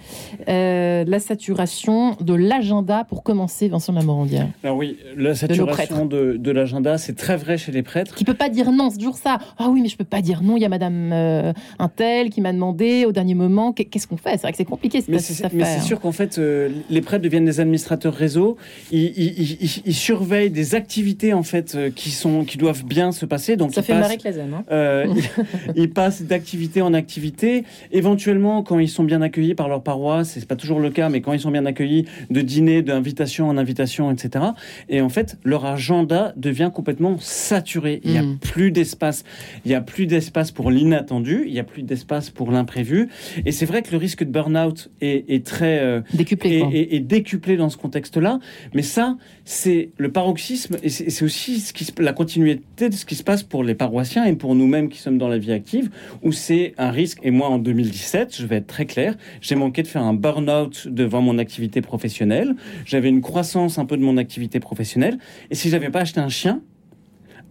[0.48, 4.46] euh, la saturation de l'agenda, pour commencer, Vincent Lamorandière.
[4.62, 8.14] Alors oui, la saturation de, de l'agenda, c'est très vrai chez les prêtres.
[8.14, 9.38] Qui peut pas dire non, c'est toujours ça.
[9.58, 12.40] Ah oui, mais je peux pas dire non, il y a madame un tel qui
[12.40, 14.32] m'a demandé au dernier moment, Qu'est- qu'est-ce qu'on fait?
[14.32, 15.08] C'est vrai que c'est compliqué, cette
[15.52, 18.56] mais c'est sûr qu'en fait, euh, les prêtres deviennent des administrateurs réseau.
[18.90, 22.84] Ils, ils- ils- ils- ils surveillent des activités en fait euh, qui sont, qui doivent
[22.84, 23.56] bien se passer.
[23.56, 25.06] Donc Ça ils fait passent- marrer Clazen, hein Euh,
[25.76, 27.64] ils, ils passent d'activité en activité.
[27.92, 31.20] Éventuellement, quand ils sont bien accueillis par leur paroisse, c'est pas toujours le cas, mais
[31.20, 34.44] quand ils sont bien accueillis, de dîner, d'invitation en invitation, etc.
[34.88, 38.00] Et en fait, leur agenda devient complètement saturé.
[38.04, 38.38] Il n'y a Mm.
[38.38, 39.24] plus d'espace.
[39.64, 41.44] Il n'y a plus d'espace pour l'inattendu.
[41.46, 43.08] Il n'y a plus d'espace pour l'imprévu.
[43.44, 46.00] Et c'est vrai que le risque de burn-out est, est très euh,
[46.42, 48.38] Décuplé, est, est- est décuplé dans ce contexte-là.
[48.74, 53.04] Mais ça, c'est le paroxysme et c'est aussi ce qui, se- la continuité de ce
[53.04, 55.90] qui se passe pour les paroissiens et pour nous-mêmes qui sommes dans la vie active,
[56.22, 57.18] où c'est un risque.
[57.22, 60.88] Et moi, en 2017, je vais être très clair, j'ai manqué de faire un burn-out
[60.88, 62.54] devant mon activité professionnelle.
[62.84, 65.18] J'avais une croissance un peu de mon activité professionnelle.
[65.50, 66.60] Et si j'avais pas acheté un chien,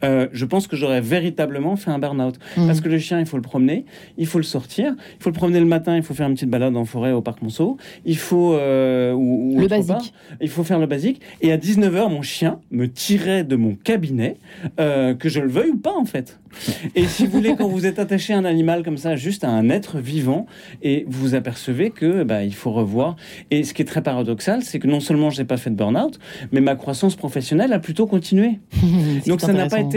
[0.04, 2.36] euh, je pense que j'aurais véritablement fait un burn-out.
[2.58, 2.68] Mhm.
[2.68, 3.86] Parce que le chien, il faut le promener,
[4.18, 6.50] il faut le sortir, il faut le promener le matin, il faut faire une petite
[6.50, 8.54] balade en forêt au parc Monceau, il faut...
[8.54, 9.88] euh, ou- ou Le basique.
[9.88, 10.06] part,
[10.42, 11.22] il faut faire le basique.
[11.42, 14.38] Et à 19h, mon chien me tirait de mon cabinet,
[14.80, 16.40] euh, que je le veuille ou pas en fait.
[16.96, 19.50] Et si vous voulez, quand vous êtes attaché à un animal comme ça, juste à
[19.50, 20.48] un être vivant,
[20.84, 23.16] et vous vous apercevez que bah, il faut revoir.
[23.52, 26.20] Et ce qui est très paradoxal, c'est que non seulement j'ai pas fait de burn-out,
[26.52, 28.60] mais ma croissance professionnelle a plutôt continué.
[29.28, 29.91] Donc ça n'a pas intéressant.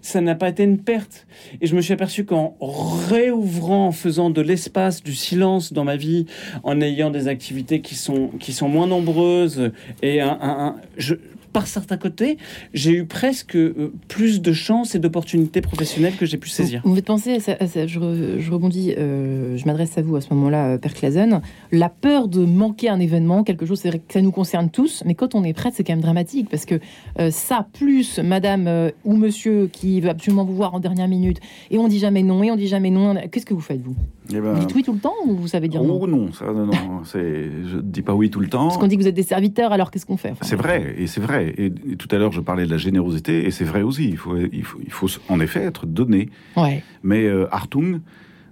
[0.00, 1.26] Ça n'a pas été une perte.
[1.60, 5.96] Et je me suis aperçu qu'en réouvrant, en faisant de l'espace, du silence dans ma
[5.96, 6.26] vie,
[6.62, 9.70] en ayant des activités qui sont qui sont moins nombreuses
[10.02, 11.14] et un- je,
[11.58, 12.38] par certains côtés,
[12.72, 16.82] j'ai eu presque euh, plus de chances et d'opportunités professionnelles que j'ai pu saisir.
[16.84, 19.98] Vous me faites penser, à ça- à ça- je, re- je rebondis, euh, je m'adresse
[19.98, 21.40] à vous à ce moment-là, euh, Père Clazen.
[21.72, 25.02] La peur de manquer un événement, quelque chose, c'est vrai que ça nous concerne tous,
[25.04, 26.76] mais quand on est prêtre, c'est quand même dramatique parce que
[27.18, 31.38] euh, ça, plus madame ou monsieur qui veut absolument vous voir en dernière minute,
[31.72, 33.96] et on dit jamais non, et on dit jamais non, qu'est-ce que vous faites, vous?
[34.30, 35.98] Eh ben, Vous dites oui tout le temps ou vous savez dire non?
[36.02, 36.72] Oh non, ça, non, non,
[37.14, 38.66] je ne dis pas oui tout le temps.
[38.68, 40.30] Parce qu'on dit que vous êtes des serviteurs, alors qu'est-ce qu'on fait?
[40.32, 41.54] Enfin, C'est vrai, et c'est vrai.
[41.56, 44.08] Et, et tout à l'heure, je parlais de la générosité, et c'est vrai aussi.
[44.08, 46.28] Il faut, il faut, il faut en effet être donné.
[46.56, 46.82] Ouais.
[47.02, 48.00] Mais euh, Hartung,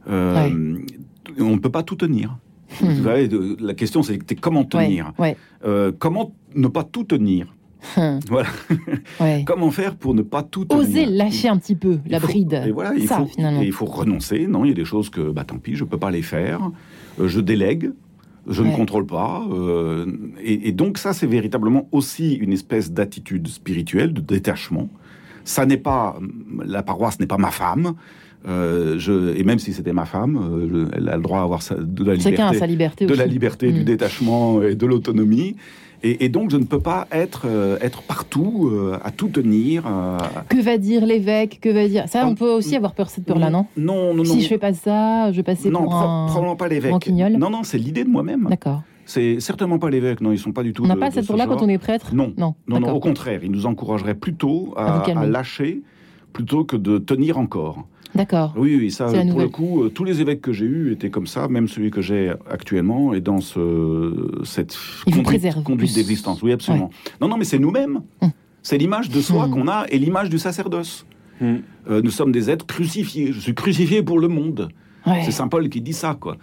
[0.09, 0.77] euh,
[1.39, 2.39] on ne peut pas tout tenir.
[2.81, 2.87] Hmm.
[2.87, 5.13] Vous savez, de- la question, c'est comment tenir?
[5.19, 5.37] Ouais.
[5.65, 7.55] Euh, Comment ne pas tout tenir?
[7.97, 8.19] Ouais.
[8.29, 8.49] Voilà.
[9.21, 9.45] ouais.
[9.47, 12.27] Comment faire pour ne pas tout tenir Oser lâcher un petit peu la Il faut-
[12.27, 12.63] bride.
[12.67, 13.63] Et voilà, il ça, faut, finalement.
[13.63, 14.47] et il faut renoncer.
[14.47, 16.61] Non, il y a des choses que, bah, tant pis, je peux pas les faire.
[17.21, 17.93] Euh, je délègue.
[18.49, 19.45] Je ne contrôle pas.
[19.53, 20.07] euh,
[20.41, 24.89] et, et donc ça, c'est véritablement aussi une espèce d'attitude spirituelle, de détachement.
[25.43, 26.17] Ça n'est pas
[26.65, 27.95] la paroisse n'est pas ma femme.
[28.47, 31.75] Euh, je, et même si c'était ma femme, euh, elle a le droit d'avoir sa-
[31.75, 33.19] de la liberté, Chacun a sa liberté de aussi.
[33.19, 33.85] la liberté, du Mm.
[33.85, 35.57] détachement et de l'autonomie.
[36.03, 39.85] Et, et donc, je ne peux pas être euh, être partout, euh, à tout tenir.
[39.87, 40.19] euh,
[40.49, 41.59] Que va dire l'évêque?
[41.61, 42.05] Que va dire?
[42.09, 43.67] Ça On peut aussi avoir peur cette peur-là, non?
[43.77, 44.25] Non, non, non.
[44.25, 46.27] Si je fais pas ça, je vais passer non, pour un.
[46.27, 47.09] probablement pas l'évêque.
[47.09, 48.47] Non, non, c'est l'idée de moi-même.
[48.49, 48.83] D'accord.
[49.09, 50.21] C'est certainement pas l'évêque.
[50.21, 50.83] Non, ils sont pas du tout.
[50.85, 52.15] On n'a pas cette ce peur-là quand on est prêtre?
[52.15, 52.55] Non, Non.
[52.69, 52.93] non, non.
[52.93, 55.83] Au contraire, il nous encouragerait plutôt à lâcher
[56.33, 57.87] plutôt que de tenir encore.
[58.17, 58.55] D'accord.
[58.57, 61.27] Oui, oui, ça, pour le coup, euh, tous les évêques que j'ai eus étaient comme
[61.27, 66.43] ça, même celui que j'ai actuellement est dans ce, cette Il conduite, conduite d'existence.
[66.43, 66.91] Oui, absolument.
[67.21, 68.01] Non, non, mais c'est nous-mêmes.
[68.23, 68.31] Hum.
[68.63, 69.51] C'est l'image de soi Hum.
[69.53, 71.07] qu'on a et l'image du sacerdoce.
[71.41, 71.61] Hum.
[71.91, 73.33] Euh, nous sommes des êtres crucifiés.
[73.33, 74.69] Je suis crucifié pour le monde.
[75.07, 75.23] Ouais.
[75.25, 76.37] C'est Saint Paul qui dit ça, quoi.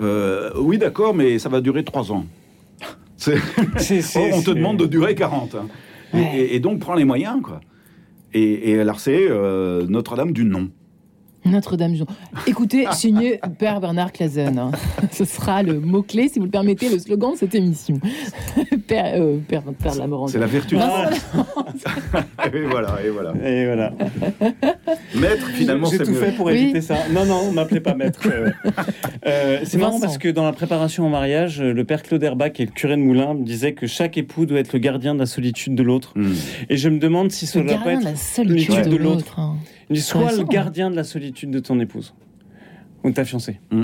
[0.00, 2.24] Euh, oui, d'accord, mais ça va durer trois ans.
[3.16, 3.38] C'est-
[4.32, 5.54] on te demande de durer 40.
[5.54, 5.66] hein.
[6.14, 6.38] Et- Ouais.
[6.38, 7.60] Et, et donc, prends les moyens, quoi.
[8.32, 10.68] Et, et alors, c'est euh, Notre-Dame du non.
[11.46, 11.94] Notre-Dame.
[12.46, 14.58] Écoutez, signé Père Bernard Clazen.
[14.58, 14.70] hein.
[15.12, 17.98] Ce sera le mot-clé, si vous le permettez, le slogan de cette émission.
[18.86, 19.62] Père, euh, Père.
[20.28, 20.76] C'est la vertu.
[20.80, 21.10] Ah,
[22.52, 23.32] et voilà, et voilà.
[23.44, 23.92] et voilà.
[25.14, 26.20] Maître, finalement, J'ai c'est tout mieux.
[26.20, 26.54] fait pour Oui.
[26.54, 26.96] éviter ça.
[27.12, 28.20] Non, non, m'appelez pas maître.
[28.26, 28.50] Euh,
[29.26, 32.62] euh, c'est marrant parce que dans la préparation au mariage, le père Claude Herbach, qui
[32.62, 35.20] est le curé de Moulins, me disait que chaque époux doit être le gardien de
[35.20, 36.12] la solitude de l'autre.
[36.16, 36.32] Hmm.
[36.68, 38.04] Et je me demande si ça doit pas être.
[38.04, 39.38] la solitude de l'autre.
[39.38, 39.56] hein.
[39.90, 40.48] Il dit, Sois le Intéressant.
[40.48, 42.14] gardien de la solitude de ton épouse.
[43.04, 43.60] Ou de ta fiancée.
[43.70, 43.82] Mm.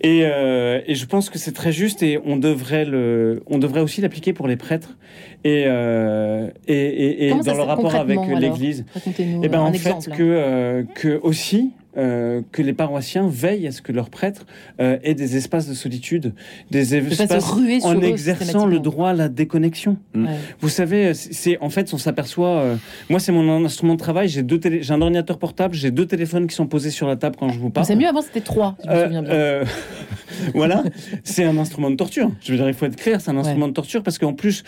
[0.00, 3.80] Et, euh, et je pense que c'est très juste et on devrait, le, on devrait
[3.80, 4.96] aussi l'appliquer pour les prêtres
[5.44, 8.86] et, euh, et, et- et dans le se- rapport avec l'Église.
[8.94, 10.02] Racontez-nous Eh ben, en exemple.
[10.04, 14.46] fait, que, euh, que aussi, euh, que les paroissiens veillent à ce que leurs prêtres
[14.80, 16.32] euh, aient des espaces de solitude,
[16.70, 17.52] des espaces
[17.84, 19.96] en eux exerçant le droit à la déconnexion.
[20.14, 20.22] Ouais.
[20.60, 22.48] Vous savez, c'est c'est- en fait, on s'aperçoit.
[22.60, 22.76] euh,
[23.10, 24.28] moi, c'est mon instrument de travail.
[24.28, 27.16] J'ai deux télé, j'ai un ordinateur portable, j'ai deux téléphones qui sont posés sur la
[27.16, 27.86] table quand je vous parle.
[27.86, 29.32] C'est mieux avant, c'était trois, si je me Euh, souviens bien.
[29.32, 29.64] euh,
[30.54, 30.82] voilà,
[31.22, 32.30] c'est un instrument de torture.
[32.42, 34.64] Je veux dire, il faut être clair, c'est un instrument de torture parce qu'en plus,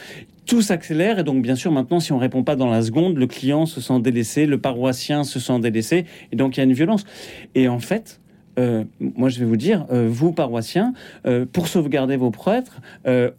[0.46, 3.26] tout s'accélère et donc, bien sûr, maintenant, si on répond pas dans la seconde, le
[3.26, 6.72] client se sent délaissé, le paroissien se sent délaissé et donc il y a une
[6.72, 7.04] violence.
[7.54, 8.20] Et en fait,
[8.58, 10.94] euh, moi, je vais vous dire, euh, vous, paroissiens,
[11.26, 12.80] euh, pour sauvegarder vos prêtres,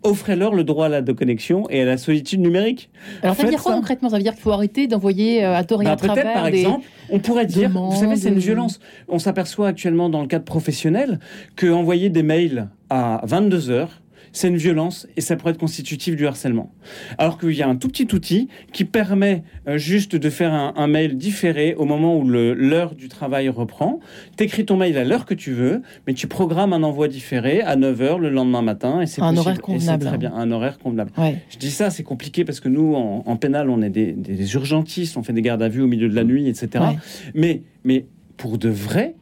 [0.03, 2.89] offrez-leur le droit à la déconnexion et à la solitude numérique.
[3.23, 3.77] Alors, ça veut dire quoi ça.
[3.77, 4.09] concrètement?
[4.09, 6.51] Ça veut dire qu'il faut arrêter d'envoyer à tort et Bah, à Peut-être, travers par
[6.51, 6.59] des...
[6.59, 8.79] exemple, on pourrait dire, vous savez, c'est une violence.
[9.07, 11.19] On s'aperçoit actuellement dans le cadre professionnel
[11.55, 14.01] que envoyer des mails à 22 heures,
[14.31, 16.71] c'est une violence et ça pourrait être constitutif du harcèlement.
[17.17, 20.73] Alors qu'il y a un tout petit outil qui permet euh, juste de faire un,
[20.75, 23.99] un mail différé au moment où l'heure du travail reprend.
[24.35, 27.75] T'écris ton mail à l'heure que tu veux, mais tu programmes un envoi différé à
[27.75, 29.39] 9h le lendemain matin et c'est Un possible.
[29.39, 30.05] horaire convenable.
[30.05, 31.11] Très bien, un horaire convenable.
[31.17, 31.41] Ouais.
[31.49, 34.53] Je dis ça, c'est compliqué parce que nous, en, en pénal, on est des, des
[34.55, 36.69] urgentistes, on fait des gardes à vue au milieu de la nuit, etc.
[36.75, 36.97] Ouais.
[37.33, 38.05] Mais, mais
[38.37, 39.15] pour de vrai,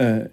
[0.00, 0.24] euh,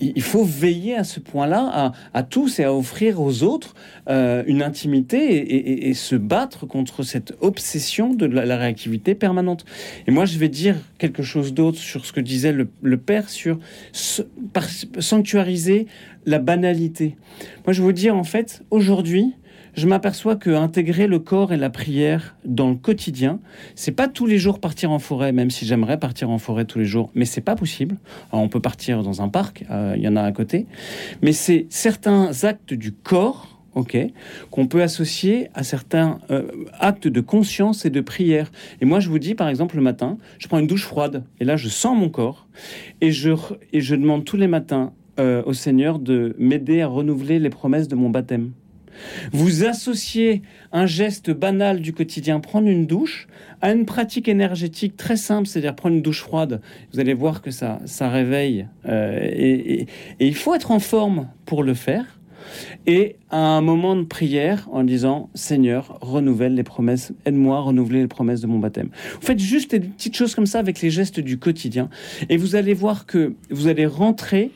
[0.00, 3.74] il faut veiller à ce point-là à, tous et à offrir aux autres
[4.08, 9.64] euh, une intimité et, se battre contre cette obsession de la, réactivité permanente.
[10.06, 13.58] Et moi, je vais dire quelque chose d'autre sur ce que disait le, père sur
[14.98, 15.86] sanctuariser
[16.26, 17.16] la banalité.
[17.64, 19.34] Moi, je veux dire, en fait, aujourd'hui,
[19.76, 23.38] je m'aperçois que intégrer le corps et la prière dans le quotidien,
[23.74, 26.78] c'est pas tous les jours partir en forêt, même si j'aimerais partir en forêt tous
[26.78, 27.96] les jours, mais c'est pas possible.
[28.32, 30.66] On peut partir dans un parc, euh, il y en a à côté,
[31.20, 33.52] mais c'est certains actes du corps.
[33.74, 33.94] Ok,
[34.50, 36.50] qu'on peut associer à certains euh,
[36.80, 38.50] actes de conscience et de prière.
[38.80, 41.44] Et moi, je vous dis, par exemple, le matin, je prends une douche froide, et
[41.44, 42.46] là, je sens mon corps,
[43.02, 43.32] et je,
[43.74, 47.86] et je demande tous les matins euh, au Seigneur de m'aider à renouveler les promesses
[47.86, 48.52] de mon baptême.
[49.32, 50.42] Vous associez
[50.72, 53.26] un geste banal du quotidien, prendre une douche,
[53.62, 56.60] à une pratique énergétique très simple, c'est-à-dire prendre une douche froide.
[56.92, 58.66] Vous allez voir que ça, ça réveille.
[58.88, 59.86] euh, et, et-
[60.20, 62.04] il faut être en forme pour le faire.
[62.86, 68.08] Et un moment de prière, en disant Seigneur, renouvelle les promesses, aide-moi à renouveler les
[68.08, 68.88] promesses de mon baptême.
[69.14, 71.88] Vous faites juste des petites choses comme ça avec les gestes du quotidien.
[72.28, 74.50] Et vous allez voir que vous allez rentrer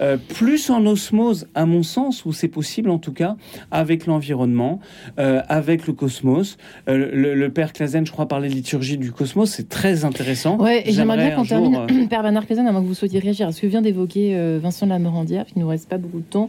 [0.00, 3.36] euh, plus en osmose, à mon sens, où c'est possible en tout cas,
[3.70, 4.80] avec l'environnement,
[5.18, 6.56] euh, avec le cosmos.
[6.88, 10.58] Euh, le, le père Clazen, je crois, parlait de liturgie du cosmos, c'est très intéressant.
[10.58, 13.52] Ouais, et j'aimerais bien qu'on termine, Père Bernard Clazen, avant que vous souhaitiez réagir à
[13.52, 16.48] ce que vient d'évoquer Vincent Lamorandière, il ne nous reste pas beaucoup de temps.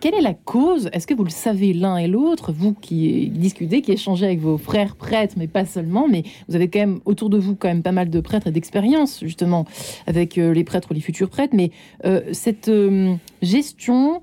[0.00, 0.88] Quelle est la cause?
[0.92, 4.58] Est-ce que vous le savez l'un et l'autre, vous qui discutez, qui échangez avec vos
[4.58, 7.82] frères prêtres, mais pas seulement, mais vous avez quand même autour de vous quand même
[7.82, 9.66] pas mal de prêtres et d'expérience, justement,
[10.06, 11.70] avec euh, les prêtres ou les futurs prêtres, mais
[12.04, 14.20] euh, cette euh, gestion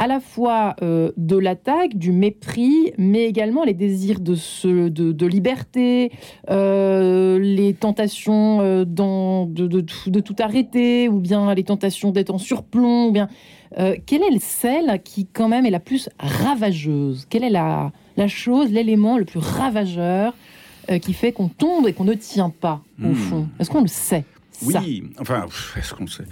[0.00, 6.12] à la fois de l'attaque, du mépris, mais également les désirs de, liberté,
[6.48, 13.28] les tentations de tout arrêter, ou bien les tentations d'être en surplomb, ou bien...
[13.78, 17.26] euh, quelle est celle qui, quand même, est la plus ravageuse?
[17.28, 20.34] Quelle est la, la chose, l'élément le plus ravageur
[20.90, 23.14] euh, qui fait qu'on tombe et qu'on ne tient pas, au Hmm.
[23.14, 23.48] fond?
[23.58, 24.24] Est-ce qu'on le sait?
[24.52, 25.46] Ça Oui, enfin,
[25.76, 26.24] est-ce qu'on sait?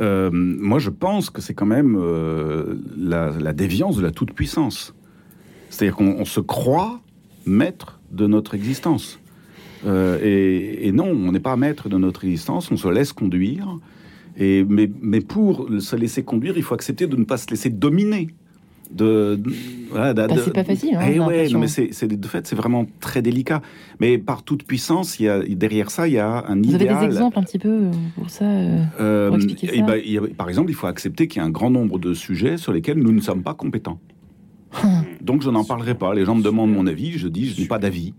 [0.00, 1.96] Euh, Moi, je pense que c'est quand même
[2.96, 4.94] la, la déviance de la toute-puissance.
[5.70, 7.00] C'est-à-dire qu'on on se croit
[7.46, 9.18] maître de notre existence.
[9.86, 13.76] Et, et non, on n'est pas maître de notre existence, on se laisse conduire.
[14.38, 17.70] Et, mais, mais pour se laisser conduire, il faut accepter de ne pas se laisser
[17.70, 18.28] dominer.
[18.90, 19.38] De,
[19.90, 22.86] voilà, Bah, c'est pas facile, hein, Eh ouais, non, mais c'est, de fait, c'est vraiment
[23.00, 23.60] très délicat.
[24.00, 26.84] Mais par toute puissance, il y a, derrière ça, il y a un Vous avez
[26.84, 27.00] idéal.
[27.00, 29.84] des exemples un petit peu euh, pour ça euh Euh, Pour expliquer eh ça.
[29.84, 32.56] ben, a- par exemple, il faut accepter qu'il y a un grand nombre de sujets
[32.56, 34.00] sur lesquels nous ne sommes pas compétents.
[35.20, 36.14] Donc je n'en parlerai pas.
[36.14, 38.14] Les gens me demandent mon avis, je dis je n'ai pas d'avis.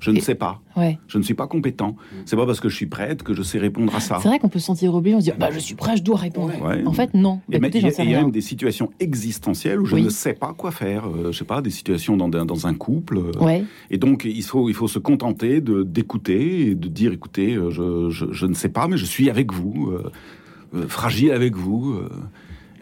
[0.00, 0.60] Je ne Et- sais pas.
[0.76, 0.98] Ouais.
[1.08, 1.94] Je ne suis pas compétent.
[2.24, 4.18] C'est pas parce que je suis prêtre que je sais répondre à ça.
[4.22, 6.02] C'est vrai qu'on peut se sentir obligé, on se dit bah, je suis prêt, je
[6.02, 6.52] dois répondre.
[6.64, 6.82] Ouais.
[6.86, 7.40] En fait, non.
[7.48, 10.02] Bah, écoutez, il y y a même des situations existentielles où je Oui.
[10.02, 11.06] ne sais pas quoi faire.
[11.06, 13.18] Euh, je sais pas, des situations dans, un- dans un couple.
[13.18, 13.64] euh, Ouais.
[13.90, 18.08] Et donc, il faut, il faut se contenter d'écouter et de dire, écoutez, euh, je,
[18.10, 21.94] je, je ne sais pas, mais je suis avec vous, euh, fragile avec vous,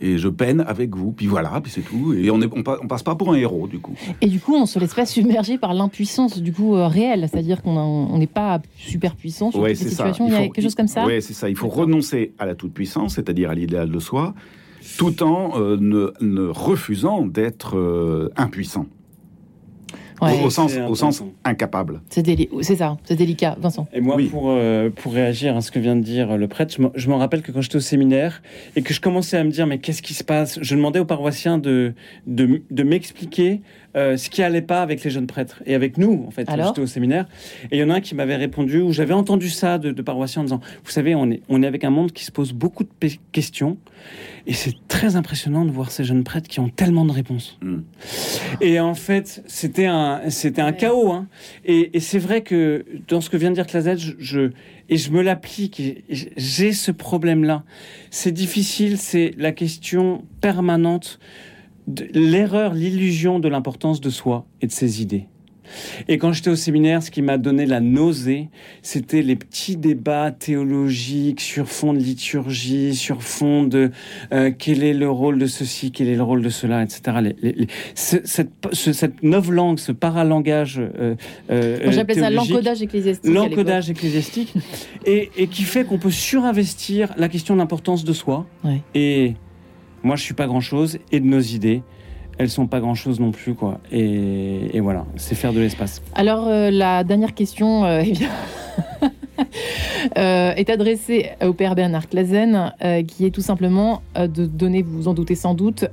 [0.00, 1.12] et je peine avec vous.
[1.12, 2.12] Puis voilà, puis c'est tout.
[2.14, 3.94] Et on, est, on, pa- on passe pas pour un héros, du coup.
[4.20, 7.62] Et du coup, on se laisse pas submerger par l'impuissance du coup euh, réelle, c'est-à-dire
[7.62, 10.26] qu'on n'est pas super puissant sur Ouais, toutes les situations.
[10.28, 11.04] Il y a quelque chose comme ça.
[11.06, 11.48] Ouais, c'est ça.
[11.48, 14.34] Il faut renoncer à la toute-puissance, c'est-à-dire à l'idéal de soi,
[14.96, 18.86] tout en euh, ne, ne refusant d'être euh, impuissant.
[20.20, 20.40] Ouais.
[20.42, 22.00] Au, au sens, au sens incapable.
[22.10, 23.86] C'est déli- ça, c'est délicat, Vincent.
[23.92, 24.26] Et moi, Oui.
[24.28, 27.08] pour, euh, pour réagir à ce que vient de dire le prêtre, je me, je
[27.08, 28.42] me rappelle que quand j'étais au séminaire
[28.76, 30.58] et que je commençais à me dire, mais qu'est-ce qui se passe?
[30.60, 31.92] Je demandais aux paroissiens de,
[32.26, 33.60] de, de m'expliquer
[33.98, 36.80] euh, ce qui allait pas avec les jeunes prêtres et avec nous, en fait, j'étais
[36.80, 37.26] au séminaire.
[37.70, 40.02] Et il y en a un qui m'avait répondu, où j'avais entendu ça de, de
[40.02, 42.52] paroissiens en disant, vous savez, on est, on est avec un monde qui se pose
[42.52, 42.90] beaucoup de
[43.32, 43.76] questions
[44.46, 47.58] et c'est très impressionnant de voir ces jeunes prêtres qui ont tellement de réponses.
[47.60, 47.78] Mm.
[48.62, 51.12] Et en fait, c'était un, c'était un chaos.
[51.12, 51.26] Hein.
[51.66, 54.50] Et, et c'est vrai que dans ce que vient de dire Clazette, je, je-
[54.90, 57.62] et je me l'applique, j'ai ce problème-là.
[58.10, 61.18] C'est difficile, c'est la question permanente
[62.12, 65.26] l'erreur, l'illusion de l'importance de soi et de ses idées.
[66.08, 68.48] Et quand j'étais au séminaire, ce qui m'a donné la nausée,
[68.80, 73.90] c'était les petits débats théologiques sur fond de liturgie, sur fond de
[74.32, 77.18] euh, quel est le rôle de ceci, quel est le rôle de cela, etc.
[77.20, 81.16] Les- les- les- ce- cette, ce- cette langue, ce paralangage euh,
[81.50, 83.30] euh, j'appelais ça l'encodage ecclésiastique.
[83.30, 84.54] l'encodage ecclésiastique,
[85.04, 88.46] et, et qui fait qu'on peut surinvestir la question de l'importance de soi.
[88.64, 88.80] Ouais.
[88.94, 89.34] Et
[90.02, 91.82] moi, je suis pas grand-chose, et de nos idées,
[92.38, 93.80] elles sont pas grand-chose non plus, quoi.
[93.90, 96.02] Et, voilà, c'est faire de l'espace.
[96.14, 98.14] Alors, euh, la dernière question euh, eh
[100.18, 102.72] euh, est adressée au père Bernard Clazen,
[103.06, 105.84] qui est tout simplement de donner, vous vous en doutez sans doute,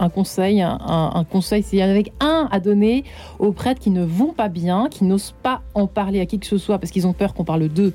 [0.00, 3.04] un conseil, un, un conseil, c'est avec un à donner
[3.38, 6.46] aux prêtres qui ne vont pas bien, qui n'osent pas en parler à qui que
[6.46, 7.92] ce soit parce qu'ils ont peur qu'on parle d'eux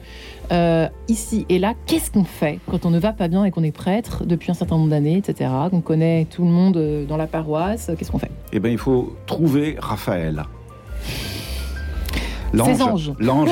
[0.52, 1.74] euh, ici et là.
[1.88, 4.54] Qu'est-ce qu'on fait quand on ne va pas bien et qu'on est prêtre depuis un
[4.54, 8.20] certain nombre d'années, etc., qu'on connaît tout le monde euh, dans la paroisse Qu'est-ce qu'on
[8.20, 8.32] fait?
[8.54, 10.44] Eh bien, il faut trouver Raphaël.
[12.54, 13.50] L'ange, l'ange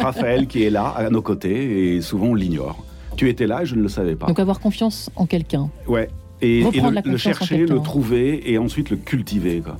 [0.00, 2.84] Raphaël qui est là, à nos côtés, et souvent on l'ignore.
[3.16, 4.26] Tu étais là et je ne le savais pas.
[4.26, 5.70] Donc avoir confiance en quelqu'un.
[5.86, 6.08] Ouais.
[6.42, 9.60] Et, et Reprendre le, la le chercher, le trouver et ensuite le cultiver.
[9.60, 9.78] Quoi.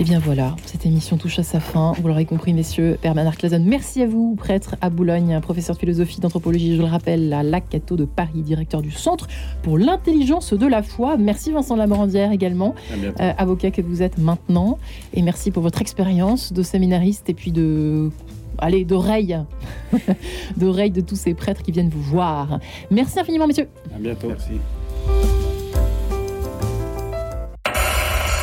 [0.00, 1.92] Et bien voilà, cette émission touche à sa fin.
[2.00, 2.98] Vous l'aurez compris, messieurs.
[3.00, 6.88] Père Bernard Clazen, merci à vous, prêtre à Boulogne, professeur de philosophie, d'anthropologie, je le
[6.88, 9.28] rappelle, à l'Acato de Paris, directeur du Centre
[9.62, 11.18] pour l'intelligence de la foi.
[11.18, 12.74] Merci Vincent Lamorandière également,
[13.18, 14.78] À euh, avocat que vous êtes maintenant.
[15.12, 18.10] Et merci pour votre expérience de séminariste et puis de.
[18.58, 19.38] Allez, d'oreille,
[20.56, 22.60] d'oreille de tous ces prêtres qui viennent vous voir.
[22.90, 23.68] Merci infiniment, messieurs.
[23.94, 24.28] À bientôt.
[24.28, 24.52] Merci.